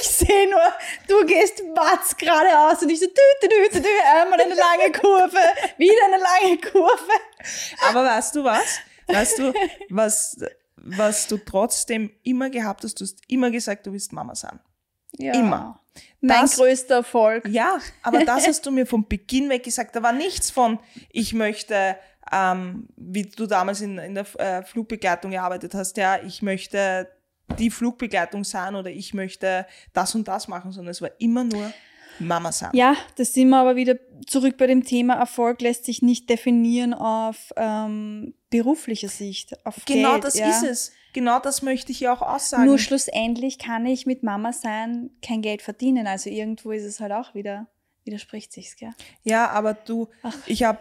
[0.00, 0.62] Ich sehe nur,
[1.08, 3.12] du gehst watz geradeaus und ich so, dü,
[3.42, 5.36] dü, dü, dü, einmal eine lange Kurve,
[5.76, 7.12] wieder eine lange Kurve.
[7.86, 8.78] Aber weißt du was?
[9.08, 9.52] Weißt du,
[9.90, 10.38] was,
[10.76, 12.98] was du trotzdem immer gehabt hast?
[12.98, 14.58] Du hast immer gesagt, du willst Mama sein.
[15.18, 15.34] Ja.
[15.34, 15.82] Immer.
[16.22, 17.46] Mein Das- größter Erfolg.
[17.48, 19.94] Ja, aber das hast du mir vom Beginn weg gesagt.
[19.96, 20.78] Da war nichts von,
[21.10, 21.98] ich möchte,
[22.32, 27.08] ähm, wie du damals in, in der äh, Flugbegleitung gearbeitet hast, ja, ich möchte
[27.58, 31.72] die Flugbegleitung sein oder ich möchte das und das machen, sondern es war immer nur
[32.18, 32.70] Mama sein.
[32.72, 36.94] Ja, das sind wir aber wieder zurück bei dem Thema, Erfolg lässt sich nicht definieren
[36.94, 40.24] auf ähm, beruflicher Sicht, auf genau Geld.
[40.24, 40.48] das ja.
[40.48, 40.92] ist es.
[41.12, 42.66] Genau das möchte ich ja auch aussagen.
[42.66, 46.06] Nur schlussendlich kann ich mit Mama sein kein Geld verdienen.
[46.06, 47.68] Also irgendwo ist es halt auch wieder,
[48.04, 48.92] widerspricht sich's, gell?
[49.22, 50.36] Ja, aber du, Ach.
[50.44, 50.80] ich habe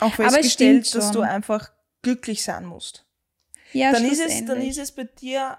[0.00, 1.70] auch festgestellt, dass du einfach
[2.02, 3.04] glücklich sein musst.
[3.72, 5.58] Ja, dann ist es, dann ist es bei dir,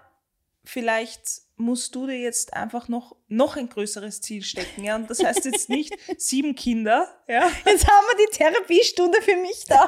[0.63, 1.21] vielleicht
[1.57, 4.83] musst du dir jetzt einfach noch, noch ein größeres Ziel stecken.
[4.83, 4.95] Ja?
[4.95, 7.51] Und das heißt jetzt nicht sieben Kinder, ja.
[7.65, 9.87] Jetzt haben wir die Therapiestunde für mich da.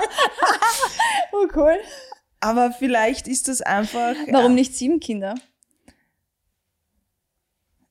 [1.31, 1.79] oh cool.
[2.39, 5.35] Aber vielleicht ist das einfach Warum äh, nicht sieben Kinder?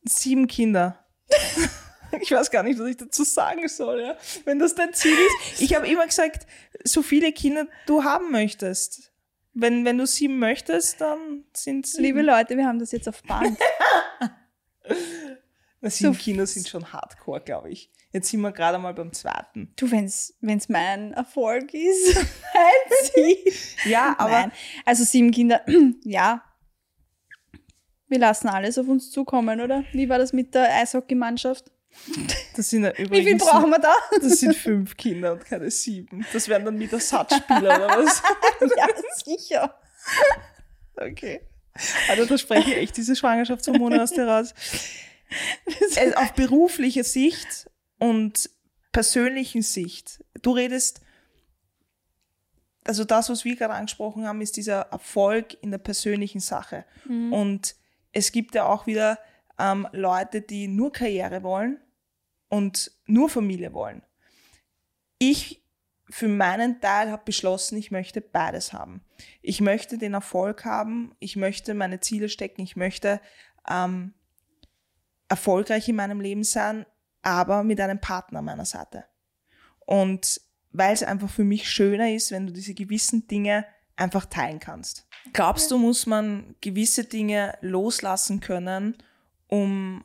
[0.05, 1.05] sieben Kinder.
[2.21, 4.17] Ich weiß gar nicht, was ich dazu sagen soll, ja.
[4.45, 5.17] Wenn das dein Ziel
[5.53, 5.61] ist.
[5.61, 6.47] Ich habe immer gesagt,
[6.85, 9.13] so viele Kinder du haben möchtest.
[9.53, 12.05] Wenn, wenn du sieben möchtest, dann sind sieben.
[12.05, 13.59] Liebe Leute, wir haben das jetzt auf Band.
[15.81, 17.91] Na, sieben so- Kinder sind schon hardcore, glaube ich.
[18.13, 19.73] Jetzt sind wir gerade mal beim zweiten.
[19.77, 22.15] Du, wenn's, wenn's mein Erfolg ist,
[22.55, 23.53] mein Ziel.
[23.85, 24.53] Ja, aber Nein.
[24.85, 25.65] Also sieben Kinder,
[26.05, 26.45] ja.
[28.09, 29.85] Wir lassen alles auf uns zukommen, oder?
[29.93, 31.71] Wie war das mit der Eishockeymannschaft?
[32.57, 33.95] Das sind ja Wie übrigens viel brauchen wir da?
[34.21, 36.25] das sind fünf Kinder und keine sieben.
[36.33, 38.23] Das wären dann wieder Satzspieler oder was?
[38.77, 38.87] ja,
[39.25, 39.81] sicher.
[40.97, 41.41] Okay.
[42.09, 44.55] Also da sprechen echt diese Schwangerschaftshormone aus dir raus.
[45.97, 48.51] Äh, Auf beruflicher Sicht und
[48.93, 50.25] persönlichen Sicht.
[50.43, 51.01] Du redest,
[52.85, 56.85] also das, was wir gerade angesprochen haben, ist dieser Erfolg in der persönlichen Sache.
[57.31, 57.77] Und
[58.13, 59.19] es gibt ja auch wieder
[59.61, 61.79] ähm, Leute, die nur Karriere wollen
[62.49, 64.03] und nur Familie wollen.
[65.19, 65.61] Ich
[66.09, 69.05] für meinen Teil habe beschlossen, ich möchte beides haben.
[69.43, 73.21] Ich möchte den Erfolg haben, ich möchte meine Ziele stecken, ich möchte
[73.69, 74.15] ähm,
[75.29, 76.85] erfolgreich in meinem Leben sein,
[77.23, 79.05] aber mit einem Partner an meiner Seite.
[79.87, 80.41] Und
[80.73, 83.65] weil es einfach für mich schöner ist, wenn du diese gewissen Dinge
[83.97, 85.07] einfach teilen kannst.
[85.33, 88.97] Glaubst du, muss man gewisse Dinge loslassen können,
[89.51, 90.05] um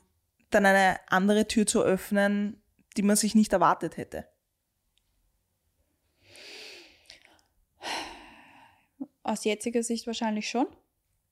[0.49, 2.61] dann eine andere Tür zu öffnen,
[2.97, 4.27] die man sich nicht erwartet hätte?
[9.23, 10.67] Aus jetziger Sicht wahrscheinlich schon,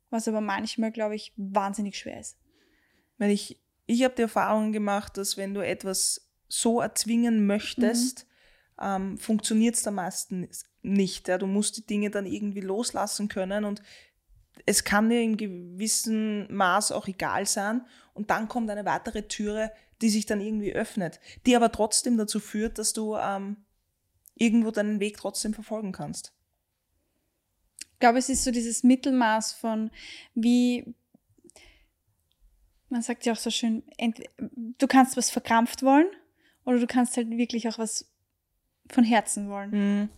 [0.10, 2.38] was aber manchmal, glaube ich, wahnsinnig schwer ist.
[3.18, 8.28] Weil ich, ich habe die Erfahrung gemacht, dass wenn du etwas so erzwingen möchtest,
[8.80, 8.86] mhm.
[8.86, 11.28] ähm, funktioniert es dann meistens nicht.
[11.28, 11.38] Ja?
[11.38, 13.82] Du musst die Dinge dann irgendwie loslassen können und
[14.66, 17.86] es kann dir in gewissem Maß auch egal sein.
[18.14, 22.40] Und dann kommt eine weitere Türe, die sich dann irgendwie öffnet, die aber trotzdem dazu
[22.40, 23.58] führt, dass du ähm,
[24.36, 26.34] irgendwo deinen Weg trotzdem verfolgen kannst.
[27.94, 29.90] Ich glaube, es ist so dieses Mittelmaß von
[30.36, 30.94] wie,
[32.90, 33.84] man sagt ja auch so schön,
[34.78, 36.08] du kannst was verkrampft wollen
[36.66, 38.12] oder du kannst halt wirklich auch was
[38.92, 39.72] von Herzen wollen.
[39.72, 40.10] Mhm.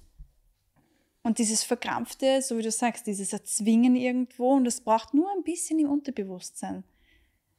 [1.25, 5.41] Und dieses Verkrampfte, so wie du sagst, dieses Erzwingen irgendwo, und das braucht nur ein
[5.41, 6.83] bisschen im Unterbewusstsein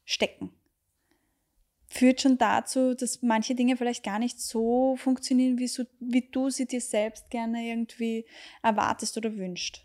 [0.05, 0.53] stecken.
[1.89, 6.49] Führt schon dazu, dass manche Dinge vielleicht gar nicht so funktionieren, wie, so, wie du
[6.49, 8.25] sie dir selbst gerne irgendwie
[8.63, 9.85] erwartest oder wünscht.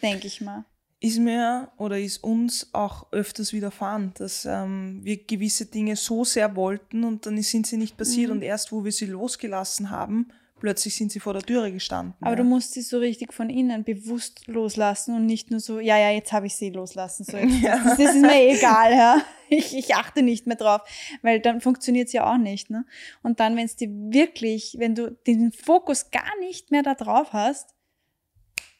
[0.00, 0.64] Denke ich mal.
[1.00, 6.56] Ist mir oder ist uns auch öfters widerfahren, dass ähm, wir gewisse Dinge so sehr
[6.56, 8.36] wollten und dann sind sie nicht passiert mhm.
[8.36, 12.14] und erst wo wir sie losgelassen haben, plötzlich sind sie vor der Türe gestanden.
[12.20, 12.36] Aber ja.
[12.36, 16.10] du musst sie so richtig von innen bewusst loslassen und nicht nur so, ja, ja,
[16.10, 17.24] jetzt habe ich sie loslassen.
[17.24, 17.78] So, ja.
[17.82, 19.22] das, das, ist mir egal, ja.
[19.48, 20.80] Ich, ich achte nicht mehr drauf,
[21.20, 22.70] weil dann funktioniert es ja auch nicht.
[22.70, 22.86] Ne?
[23.24, 27.32] Und dann, wenn es dir wirklich, wenn du den Fokus gar nicht mehr da drauf
[27.32, 27.74] hast,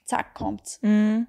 [0.04, 0.78] zack, kommt's.
[0.82, 1.26] Mhm.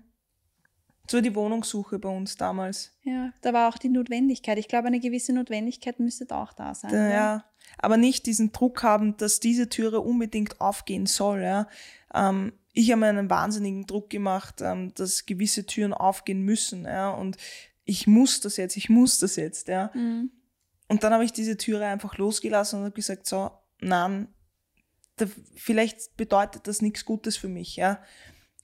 [1.09, 2.95] So die Wohnungssuche bei uns damals.
[3.01, 4.59] Ja, da war auch die Notwendigkeit.
[4.59, 6.91] Ich glaube, eine gewisse Notwendigkeit müsste auch da sein.
[6.91, 7.45] Da, ja
[7.77, 11.41] aber nicht diesen Druck haben, dass diese Türe unbedingt aufgehen soll.
[11.41, 11.67] Ja.
[12.13, 16.85] Ähm, ich habe mir einen wahnsinnigen Druck gemacht, ähm, dass gewisse Türen aufgehen müssen.
[16.85, 17.11] Ja.
[17.11, 17.37] Und
[17.85, 19.67] ich muss das jetzt, ich muss das jetzt.
[19.67, 19.91] Ja.
[19.93, 20.31] Mhm.
[20.87, 24.27] Und dann habe ich diese Türe einfach losgelassen und habe gesagt, so, nein,
[25.17, 27.75] da, vielleicht bedeutet das nichts Gutes für mich.
[27.75, 28.01] Ja.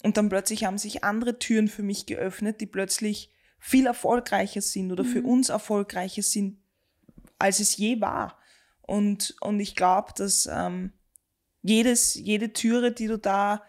[0.03, 4.91] Und dann plötzlich haben sich andere Türen für mich geöffnet, die plötzlich viel erfolgreicher sind
[4.91, 5.09] oder mhm.
[5.09, 6.57] für uns erfolgreicher sind,
[7.37, 8.38] als es je war.
[8.89, 10.93] Und, und ich glaube, dass ähm,
[11.61, 13.61] jedes, jede Türe, die du da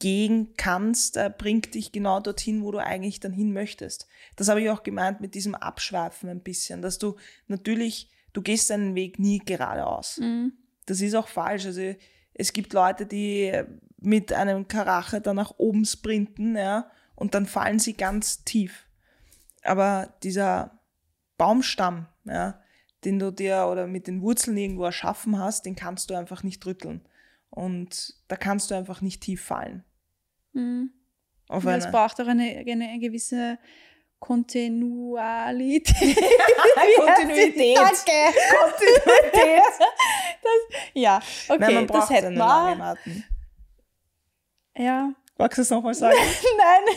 [0.00, 4.08] gehen kannst, äh, bringt dich genau dorthin, wo du eigentlich dann hin möchtest.
[4.34, 7.14] Das habe ich auch gemeint mit diesem Abschweifen ein bisschen, dass du
[7.46, 10.18] natürlich, du gehst deinen Weg nie geradeaus.
[10.18, 10.54] Mhm.
[10.86, 11.66] Das ist auch falsch.
[11.66, 11.94] Also
[12.34, 13.52] es gibt Leute, die
[13.98, 18.88] mit einem Karache dann nach oben sprinten, ja, und dann fallen sie ganz tief.
[19.62, 20.80] Aber dieser
[21.38, 22.60] Baumstamm, ja,
[23.06, 26.66] den du dir oder mit den Wurzeln irgendwo erschaffen hast, den kannst du einfach nicht
[26.66, 27.08] rütteln.
[27.50, 29.84] Und da kannst du einfach nicht tief fallen.
[30.52, 30.90] Mhm.
[31.48, 33.58] Auf eine, es braucht auch eine, eine gewisse
[34.18, 35.94] Kontinualität.
[36.96, 37.76] Kontinuität.
[37.76, 38.34] Danke.
[38.60, 39.62] Kontinuität.
[40.42, 42.96] Das, ja, okay, Nein, man braucht das hätten wir.
[44.76, 45.12] Ja.
[45.38, 46.16] Magst du es nochmal sagen?
[46.56, 46.94] Nein,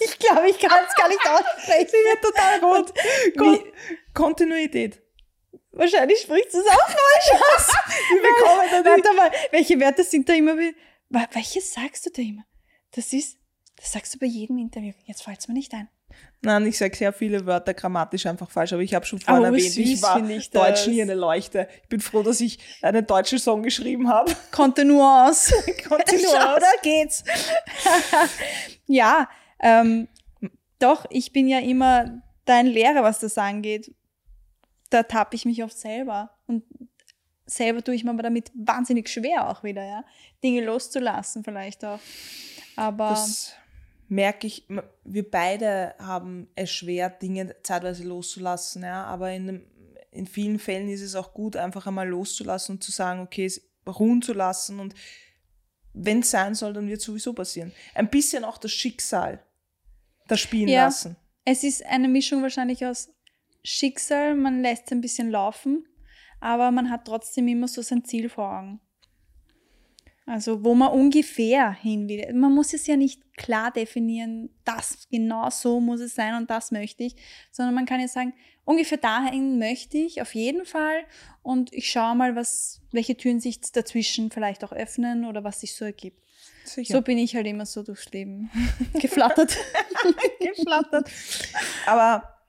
[0.00, 1.88] ich glaube, ich kann es gar nicht aussprechen.
[1.88, 2.92] Sie wird total rot.
[3.38, 3.58] Kon
[4.12, 5.00] Kontinuität.
[5.72, 7.68] Wahrscheinlich spricht es auch falsch aus.
[8.70, 10.56] Da Warte mal, welche Wörter sind da immer?
[11.08, 12.44] Welche sagst du da immer?
[12.92, 13.38] Das ist,
[13.76, 14.92] das sagst du bei jedem Interview.
[15.04, 15.88] Jetzt fällt es mir nicht ein.
[16.42, 19.46] Nein, ich sage sehr viele Wörter grammatisch einfach falsch, aber ich habe schon vorhin oh,
[19.46, 21.68] erwähnt, ich war ich Deutsch nie eine Leuchte.
[21.82, 24.34] Ich bin froh, dass ich einen deutschen Song geschrieben habe.
[24.50, 25.54] Kontinuance.
[25.88, 26.60] Kontinuance.
[26.60, 27.24] da geht's.
[28.86, 29.28] ja,
[29.60, 30.08] ähm,
[30.78, 33.92] doch, ich bin ja immer dein Lehrer, was das angeht
[34.90, 36.30] da tappe ich mich oft selber.
[36.46, 36.64] Und
[37.46, 40.04] selber tue ich mir aber damit wahnsinnig schwer auch wieder, ja.
[40.42, 42.00] Dinge loszulassen vielleicht auch.
[42.76, 43.10] Aber.
[43.10, 43.54] Das
[44.08, 44.66] merke ich,
[45.04, 49.04] wir beide haben es schwer, Dinge zeitweise loszulassen, ja.
[49.04, 49.64] Aber in,
[50.10, 53.62] in vielen Fällen ist es auch gut, einfach einmal loszulassen und zu sagen, okay, es
[53.86, 54.94] ruhen zu lassen und
[55.92, 57.72] wenn es sein soll, dann wird es sowieso passieren.
[57.94, 59.42] Ein bisschen auch das Schicksal
[60.28, 61.16] da spielen ja, lassen.
[61.44, 63.10] Es ist eine Mischung wahrscheinlich aus
[63.62, 65.86] Schicksal, man lässt es ein bisschen laufen,
[66.40, 68.80] aber man hat trotzdem immer so sein Ziel vor Augen.
[70.26, 72.32] Also wo man ungefähr hin will.
[72.34, 76.70] Man muss es ja nicht klar definieren, das genau so muss es sein und das
[76.70, 77.16] möchte ich,
[77.50, 78.32] sondern man kann ja sagen,
[78.64, 81.04] ungefähr dahin möchte ich auf jeden Fall
[81.42, 85.74] und ich schaue mal, was, welche Türen sich dazwischen vielleicht auch öffnen oder was sich
[85.74, 86.22] so ergibt.
[86.64, 86.94] Sicher.
[86.94, 88.50] So bin ich halt immer so durchs Leben
[89.00, 89.56] geflattert.
[90.40, 91.10] geflattert.
[91.86, 92.39] Aber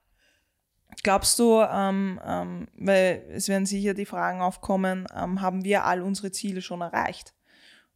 [1.03, 6.01] Glaubst du, ähm, ähm, weil es werden sicher die Fragen aufkommen, ähm, haben wir all
[6.01, 7.33] unsere Ziele schon erreicht?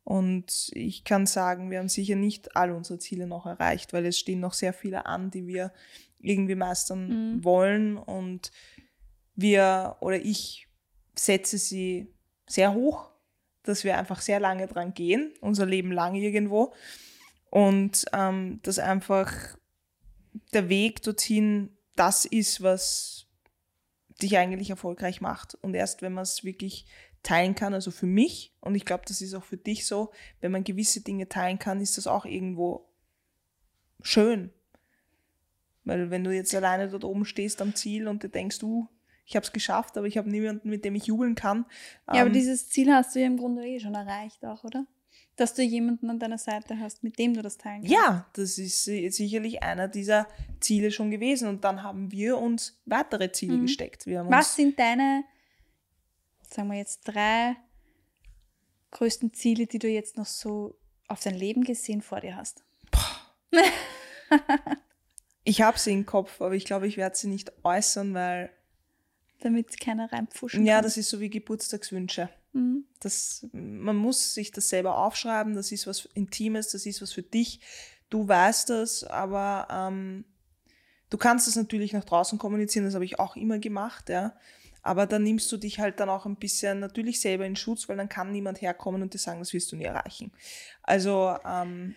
[0.03, 4.19] Und ich kann sagen, wir haben sicher nicht all unsere Ziele noch erreicht, weil es
[4.19, 5.71] stehen noch sehr viele an, die wir
[6.19, 7.43] irgendwie meistern Mhm.
[7.43, 7.97] wollen.
[7.97, 8.51] Und
[9.35, 10.67] wir oder ich
[11.15, 12.13] setze sie
[12.47, 13.11] sehr hoch,
[13.63, 16.73] dass wir einfach sehr lange dran gehen, unser Leben lang irgendwo.
[17.49, 19.33] Und ähm, dass einfach
[20.53, 23.27] der Weg dorthin das ist, was
[24.21, 25.55] dich eigentlich erfolgreich macht.
[25.55, 26.85] Und erst wenn man es wirklich
[27.23, 30.51] teilen kann, also für mich, und ich glaube, das ist auch für dich so, wenn
[30.51, 32.87] man gewisse Dinge teilen kann, ist das auch irgendwo
[34.01, 34.51] schön.
[35.83, 38.87] Weil wenn du jetzt alleine dort oben stehst am Ziel und du denkst, du,
[39.25, 41.65] ich habe es geschafft, aber ich habe niemanden, mit dem ich jubeln kann.
[42.07, 44.85] Ja, aber ähm, dieses Ziel hast du ja im Grunde eh schon erreicht auch, oder?
[45.37, 47.91] Dass du jemanden an deiner Seite hast, mit dem du das teilen kannst.
[47.91, 50.27] Ja, das ist si- sicherlich einer dieser
[50.61, 51.49] Ziele schon gewesen.
[51.49, 53.61] Und dann haben wir uns weitere Ziele Mhm.
[53.63, 54.07] gesteckt.
[54.07, 55.25] Was sind deine,
[56.49, 57.57] sagen wir jetzt, drei
[58.91, 60.77] größten Ziele, die du jetzt noch so
[61.09, 62.63] auf dein Leben gesehen vor dir hast?
[65.43, 68.49] ich habe sie im Kopf, aber ich glaube, ich werde sie nicht äußern, weil
[69.41, 70.83] Damit keiner reinpfuschen ja, kann.
[70.85, 72.29] das ist so wie Geburtstagswünsche.
[72.55, 72.85] Mhm.
[72.99, 77.23] Das, man muss sich das selber aufschreiben, das ist was Intimes, das ist was für
[77.23, 77.59] dich.
[78.09, 80.25] Du weißt das, aber ähm,
[81.09, 84.35] du kannst es natürlich nach draußen kommunizieren, das habe ich auch immer gemacht, ja.
[84.83, 87.97] Aber dann nimmst du dich halt dann auch ein bisschen natürlich selber in Schutz, weil
[87.97, 90.31] dann kann niemand herkommen und dir sagen, das wirst du nie erreichen.
[90.83, 91.95] Also, ähm,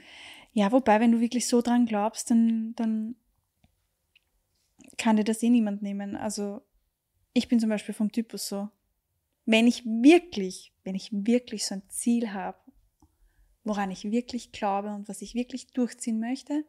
[0.55, 3.17] Ja, wobei, wenn du wirklich so dran glaubst, dann, dann
[4.97, 6.17] kann dir das eh niemand nehmen.
[6.17, 6.63] Also
[7.33, 8.69] ich bin zum Beispiel vom Typus so,
[9.51, 12.59] wenn ich wirklich, wenn ich wirklich so ein Ziel habe,
[13.65, 16.65] woran ich wirklich glaube und was ich wirklich durchziehen möchte,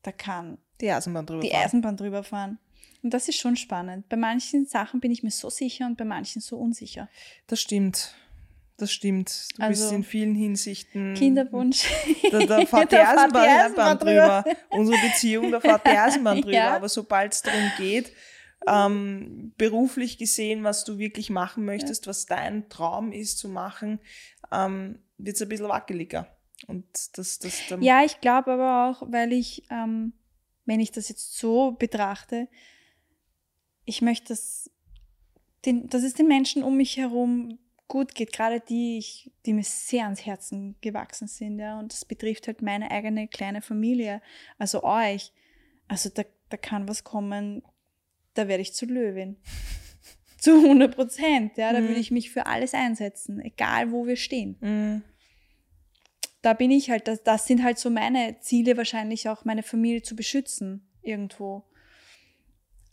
[0.00, 1.64] da kann die Eisenbahn drüber die fahren.
[1.64, 2.58] Eisenbahn drüber fahren.
[3.02, 4.08] Und das ist schon spannend.
[4.08, 7.10] Bei manchen Sachen bin ich mir so sicher und bei manchen so unsicher.
[7.46, 8.14] Das stimmt.
[8.78, 9.48] Das stimmt.
[9.58, 11.12] Du Also, bist in vielen Hinsichten.
[11.12, 11.84] Kinderwunsch.
[12.30, 14.44] Da, da fährt die Eisenbahn, Eisenbahn drüber.
[14.70, 16.56] Unsere Beziehung, da fährt die Eisenbahn drüber.
[16.56, 16.76] Ja.
[16.76, 18.12] Aber sobald es darum geht,
[18.66, 24.00] ähm, beruflich gesehen, was du wirklich machen möchtest, was dein Traum ist zu machen,
[24.50, 26.36] ähm, wird es ein bisschen wackeliger.
[26.66, 26.84] Und
[27.16, 30.12] das, das, dann, Ja, ich glaube aber auch, weil ich, ähm,
[30.64, 32.48] wenn ich das jetzt so betrachte,
[33.84, 34.70] ich möchte, dass,
[35.64, 37.58] den, dass es den Menschen um mich herum
[37.88, 42.04] gut geht, gerade die, ich, die mir sehr ans Herzen gewachsen sind, ja, und das
[42.04, 44.22] betrifft halt meine eigene kleine Familie,
[44.58, 45.32] also euch.
[45.88, 47.62] Also da, da kann was kommen,
[48.34, 49.36] da werde ich zur Löwin.
[50.38, 51.88] Zu 100 Prozent, ja, da Mhm.
[51.88, 55.02] würde ich mich für alles einsetzen, egal wo wir stehen Mm,
[56.42, 60.02] da bin ich halt, das, das sind halt so meine Ziele, wahrscheinlich auch meine Familie
[60.02, 61.62] zu beschützen irgendwo.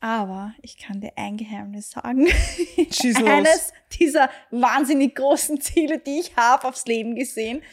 [0.01, 2.27] Aber ich kann dir ein Geheimnis sagen.
[3.25, 7.63] Eines dieser wahnsinnig großen Ziele, die ich habe aufs Leben gesehen,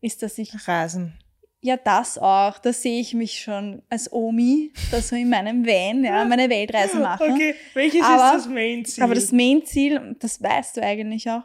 [0.00, 1.18] ist, dass ich, Reisen.
[1.62, 6.04] Ja das auch, da sehe ich mich schon als Omi, da so in meinem Van,
[6.04, 7.24] ja, meine Weltreise mache.
[7.24, 9.04] Okay, welches Aber- ist das Main-Ziel?
[9.04, 11.42] Aber das Main-Ziel, das weißt du eigentlich auch,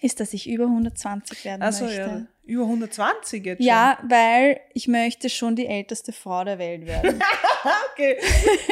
[0.00, 2.00] ist, dass ich über 120 werden also, möchte.
[2.00, 3.66] ja, über 120 jetzt schon.
[3.66, 7.22] Ja, weil ich möchte schon die älteste Frau der Welt werden.
[7.92, 8.18] Okay.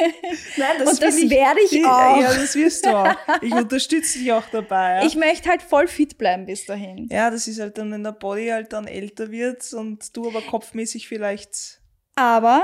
[0.57, 2.21] Nein, das Und das ich, werde ich auch.
[2.21, 3.15] Ja, das wirst du auch.
[3.41, 4.97] Ich unterstütze dich auch dabei.
[4.97, 5.05] Ja.
[5.05, 7.07] Ich möchte halt voll fit bleiben bis dahin.
[7.09, 10.41] ja, das ist halt dann, wenn der Body halt dann älter wird und du aber
[10.41, 11.79] kopfmäßig vielleicht.
[12.15, 12.63] Aber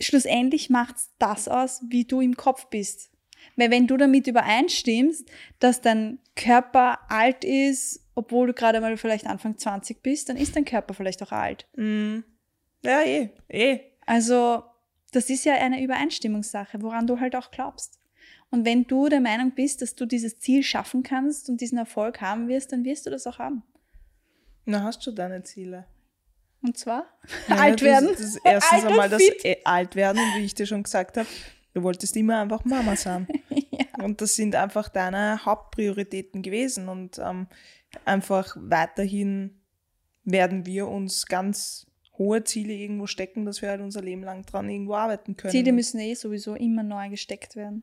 [0.00, 3.10] schlussendlich macht's das aus, wie du im Kopf bist.
[3.56, 5.28] Weil wenn du damit übereinstimmst,
[5.58, 10.54] dass dein Körper alt ist, obwohl du gerade mal vielleicht Anfang 20 bist, dann ist
[10.54, 11.66] dein Körper vielleicht auch alt.
[11.76, 12.18] Mm,
[12.82, 13.80] ja, eh, eh.
[14.06, 14.62] Also
[15.12, 17.98] das ist ja eine Übereinstimmungssache, woran du halt auch glaubst.
[18.50, 22.20] Und wenn du der Meinung bist, dass du dieses Ziel schaffen kannst und diesen Erfolg
[22.20, 23.62] haben wirst, dann wirst du das auch haben.
[24.66, 25.86] Na, hast du deine Ziele.
[26.62, 27.06] Und zwar
[27.48, 28.08] Ja, alt das- werden.
[28.10, 31.28] Das, ist erstens einmal das äh, alt werden wie ich dir schon gesagt habe,
[31.72, 33.26] du wolltest immer einfach Mama sein.
[34.02, 36.88] Und das sind einfach deine Hauptprioritäten gewesen.
[36.88, 37.46] Und ähm,
[38.04, 39.60] einfach weiterhin
[40.24, 41.86] werden wir uns ganz
[42.18, 45.52] hohe Ziele irgendwo stecken, dass wir halt unser Leben lang dran irgendwo arbeiten können.
[45.52, 47.82] Ziele müssen eh sowieso immer neu gesteckt werden.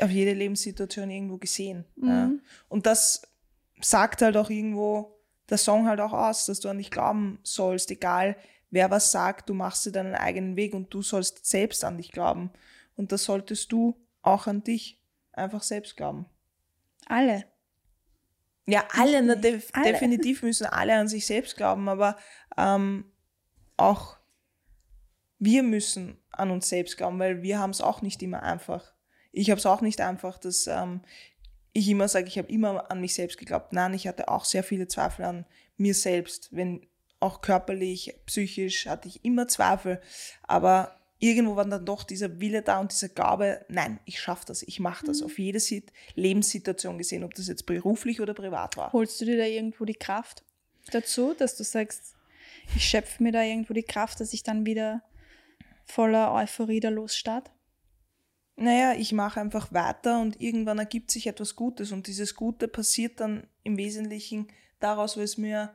[0.00, 1.84] auf jede Lebenssituation irgendwo gesehen.
[1.96, 2.08] Mhm.
[2.08, 2.30] Ja.
[2.68, 3.22] Und das
[3.80, 5.16] sagt halt auch irgendwo
[5.48, 8.36] der Song halt auch aus, dass du an dich glauben sollst, egal
[8.70, 12.12] wer was sagt, du machst dir deinen eigenen Weg und du sollst selbst an dich
[12.12, 12.50] glauben.
[12.96, 15.00] Und das solltest du auch an dich
[15.32, 16.26] einfach selbst glauben.
[17.06, 17.44] Alle.
[18.66, 19.92] Ja, alle, na, def Alle.
[19.92, 22.16] definitiv müssen alle an sich selbst glauben, aber
[22.56, 23.04] ähm,
[23.76, 24.16] auch
[25.38, 28.92] wir müssen an uns selbst glauben, weil wir haben es auch nicht immer einfach.
[29.32, 31.02] Ich habe es auch nicht einfach, dass ähm,
[31.72, 33.72] ich immer sage, ich habe immer an mich selbst geglaubt.
[33.72, 35.46] Nein, ich hatte auch sehr viele Zweifel an
[35.76, 36.54] mir selbst.
[36.54, 36.86] Wenn
[37.20, 40.00] auch körperlich, psychisch hatte ich immer Zweifel.
[40.42, 44.62] Aber irgendwo war dann doch dieser Wille da und dieser Gabe, nein, ich schaffe das,
[44.62, 45.20] ich mache das.
[45.20, 45.26] Mhm.
[45.26, 45.60] Auf jede
[46.14, 48.92] Lebenssituation gesehen, ob das jetzt beruflich oder privat war.
[48.92, 50.42] Holst du dir da irgendwo die Kraft
[50.90, 52.16] dazu, dass du sagst,
[52.74, 55.02] ich schöpfe mir da irgendwo die Kraft, dass ich dann wieder
[55.84, 57.50] voller Euphorie da losstart?
[58.56, 63.20] Naja, ich mache einfach weiter und irgendwann ergibt sich etwas Gutes und dieses Gute passiert
[63.20, 64.48] dann im Wesentlichen
[64.80, 65.74] daraus, weil es mir,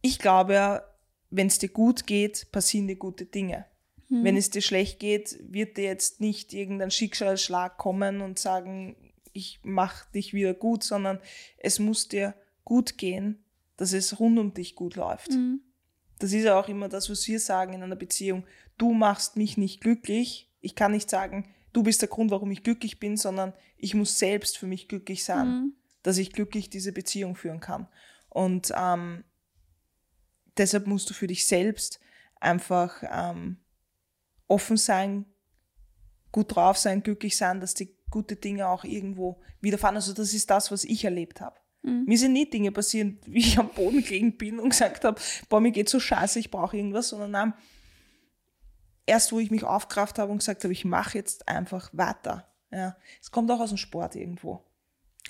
[0.00, 0.82] ich glaube ja,
[1.30, 3.66] wenn es dir gut geht, passieren dir gute Dinge.
[4.08, 4.24] Hm.
[4.24, 8.96] Wenn es dir schlecht geht, wird dir jetzt nicht irgendein Schicksalsschlag kommen und sagen,
[9.32, 11.20] ich mache dich wieder gut, sondern
[11.58, 13.44] es muss dir gut gehen,
[13.76, 15.32] dass es rund um dich gut läuft.
[15.32, 15.60] Mhm.
[16.18, 18.44] Das ist ja auch immer das, was wir sagen in einer Beziehung.
[18.78, 20.50] Du machst mich nicht glücklich.
[20.60, 24.18] Ich kann nicht sagen, du bist der Grund, warum ich glücklich bin, sondern ich muss
[24.18, 25.72] selbst für mich glücklich sein, mhm.
[26.02, 27.88] dass ich glücklich diese Beziehung führen kann.
[28.28, 29.24] Und ähm,
[30.56, 32.00] deshalb musst du für dich selbst
[32.40, 33.58] einfach ähm,
[34.46, 35.26] offen sein,
[36.32, 39.96] gut drauf sein, glücklich sein, dass die gute Dinge auch irgendwo widerfahren.
[39.96, 41.56] Also das ist das, was ich erlebt habe.
[41.82, 42.04] Mhm.
[42.06, 45.60] Mir sind nie Dinge passiert, wie ich am Boden gelegen bin und gesagt habe, boah,
[45.60, 47.54] mir geht so scheiße, ich brauche irgendwas, sondern nein,
[49.06, 52.48] erst wo ich mich aufgerafft habe und gesagt habe, ich mache jetzt einfach weiter.
[52.70, 54.64] Ja, es kommt auch aus dem Sport irgendwo.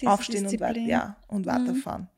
[0.00, 1.50] Diese Aufstehen und, weit, ja, und mhm.
[1.50, 2.02] weiterfahren.
[2.02, 2.13] Mhm.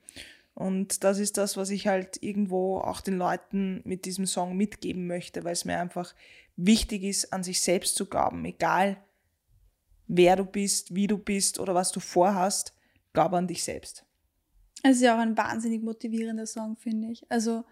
[0.56, 5.06] Und das ist das, was ich halt irgendwo auch den Leuten mit diesem Song mitgeben
[5.06, 6.14] möchte, weil es mir einfach
[6.56, 8.96] wichtig ist, an sich selbst zu glauben, egal
[10.06, 12.72] wer du bist, wie du bist oder was du vorhast,
[13.12, 14.06] glaube an dich selbst.
[14.82, 17.30] Es ist ja auch ein wahnsinnig motivierender Song, finde ich.
[17.30, 17.64] Also,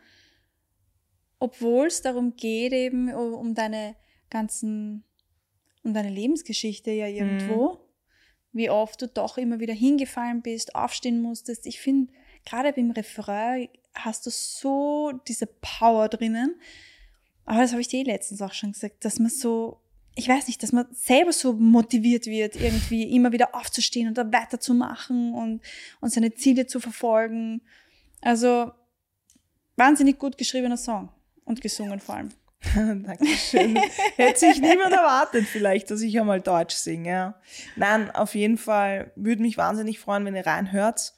[1.38, 3.96] obwohl es darum geht, eben um deine
[4.28, 5.04] ganzen,
[5.82, 7.78] um deine Lebensgeschichte ja irgendwo, mhm.
[8.52, 11.64] wie oft du doch immer wieder hingefallen bist, aufstehen musstest.
[11.64, 12.12] Ich finde,
[12.44, 16.60] gerade beim Refrain hast du so diese Power drinnen.
[17.44, 19.80] Aber das habe ich dir eh letztens auch schon gesagt, dass man so
[20.16, 24.24] ich weiß nicht, dass man selber so motiviert wird, irgendwie immer wieder aufzustehen und da
[24.32, 25.60] weiterzumachen und,
[26.00, 27.62] und seine Ziele zu verfolgen.
[28.20, 28.70] Also
[29.76, 31.10] wahnsinnig gut geschriebener Song
[31.44, 32.30] und gesungen vor allem.
[32.74, 33.76] Dankeschön.
[34.16, 37.10] Hätte sich niemand erwartet, vielleicht, dass ich einmal Deutsch singe.
[37.10, 37.40] Ja.
[37.76, 41.13] Nein, auf jeden Fall würde mich wahnsinnig freuen, wenn ihr reinhört.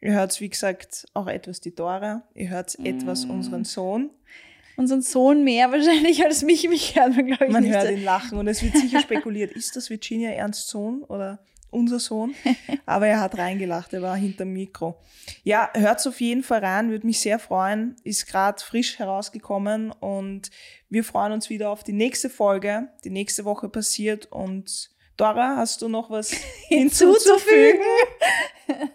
[0.00, 2.22] Ihr hört, wie gesagt, auch etwas die Dora.
[2.34, 2.86] Ihr hört mm.
[2.86, 4.10] etwas unseren Sohn
[4.80, 6.68] unseren Sohn mehr wahrscheinlich als mich.
[6.68, 9.52] Mich hört man, glaube ich, Man nicht hört ihn lachen und es wird sicher spekuliert,
[9.52, 11.38] ist das Virginia Ernst Sohn oder
[11.70, 12.34] unser Sohn?
[12.86, 14.98] Aber er hat reingelacht, er war hinterm Mikro.
[15.44, 17.94] Ja, hört auf jeden Fall rein, würde mich sehr freuen.
[18.02, 20.50] Ist gerade frisch herausgekommen und
[20.88, 24.90] wir freuen uns wieder auf die nächste Folge, die nächste Woche passiert und
[25.20, 26.30] Dora, hast du noch was
[26.68, 27.84] hinzuzufügen?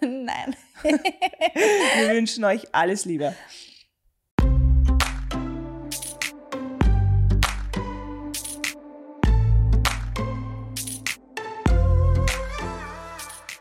[0.00, 0.56] Nein.
[0.82, 3.36] wir wünschen euch alles Liebe.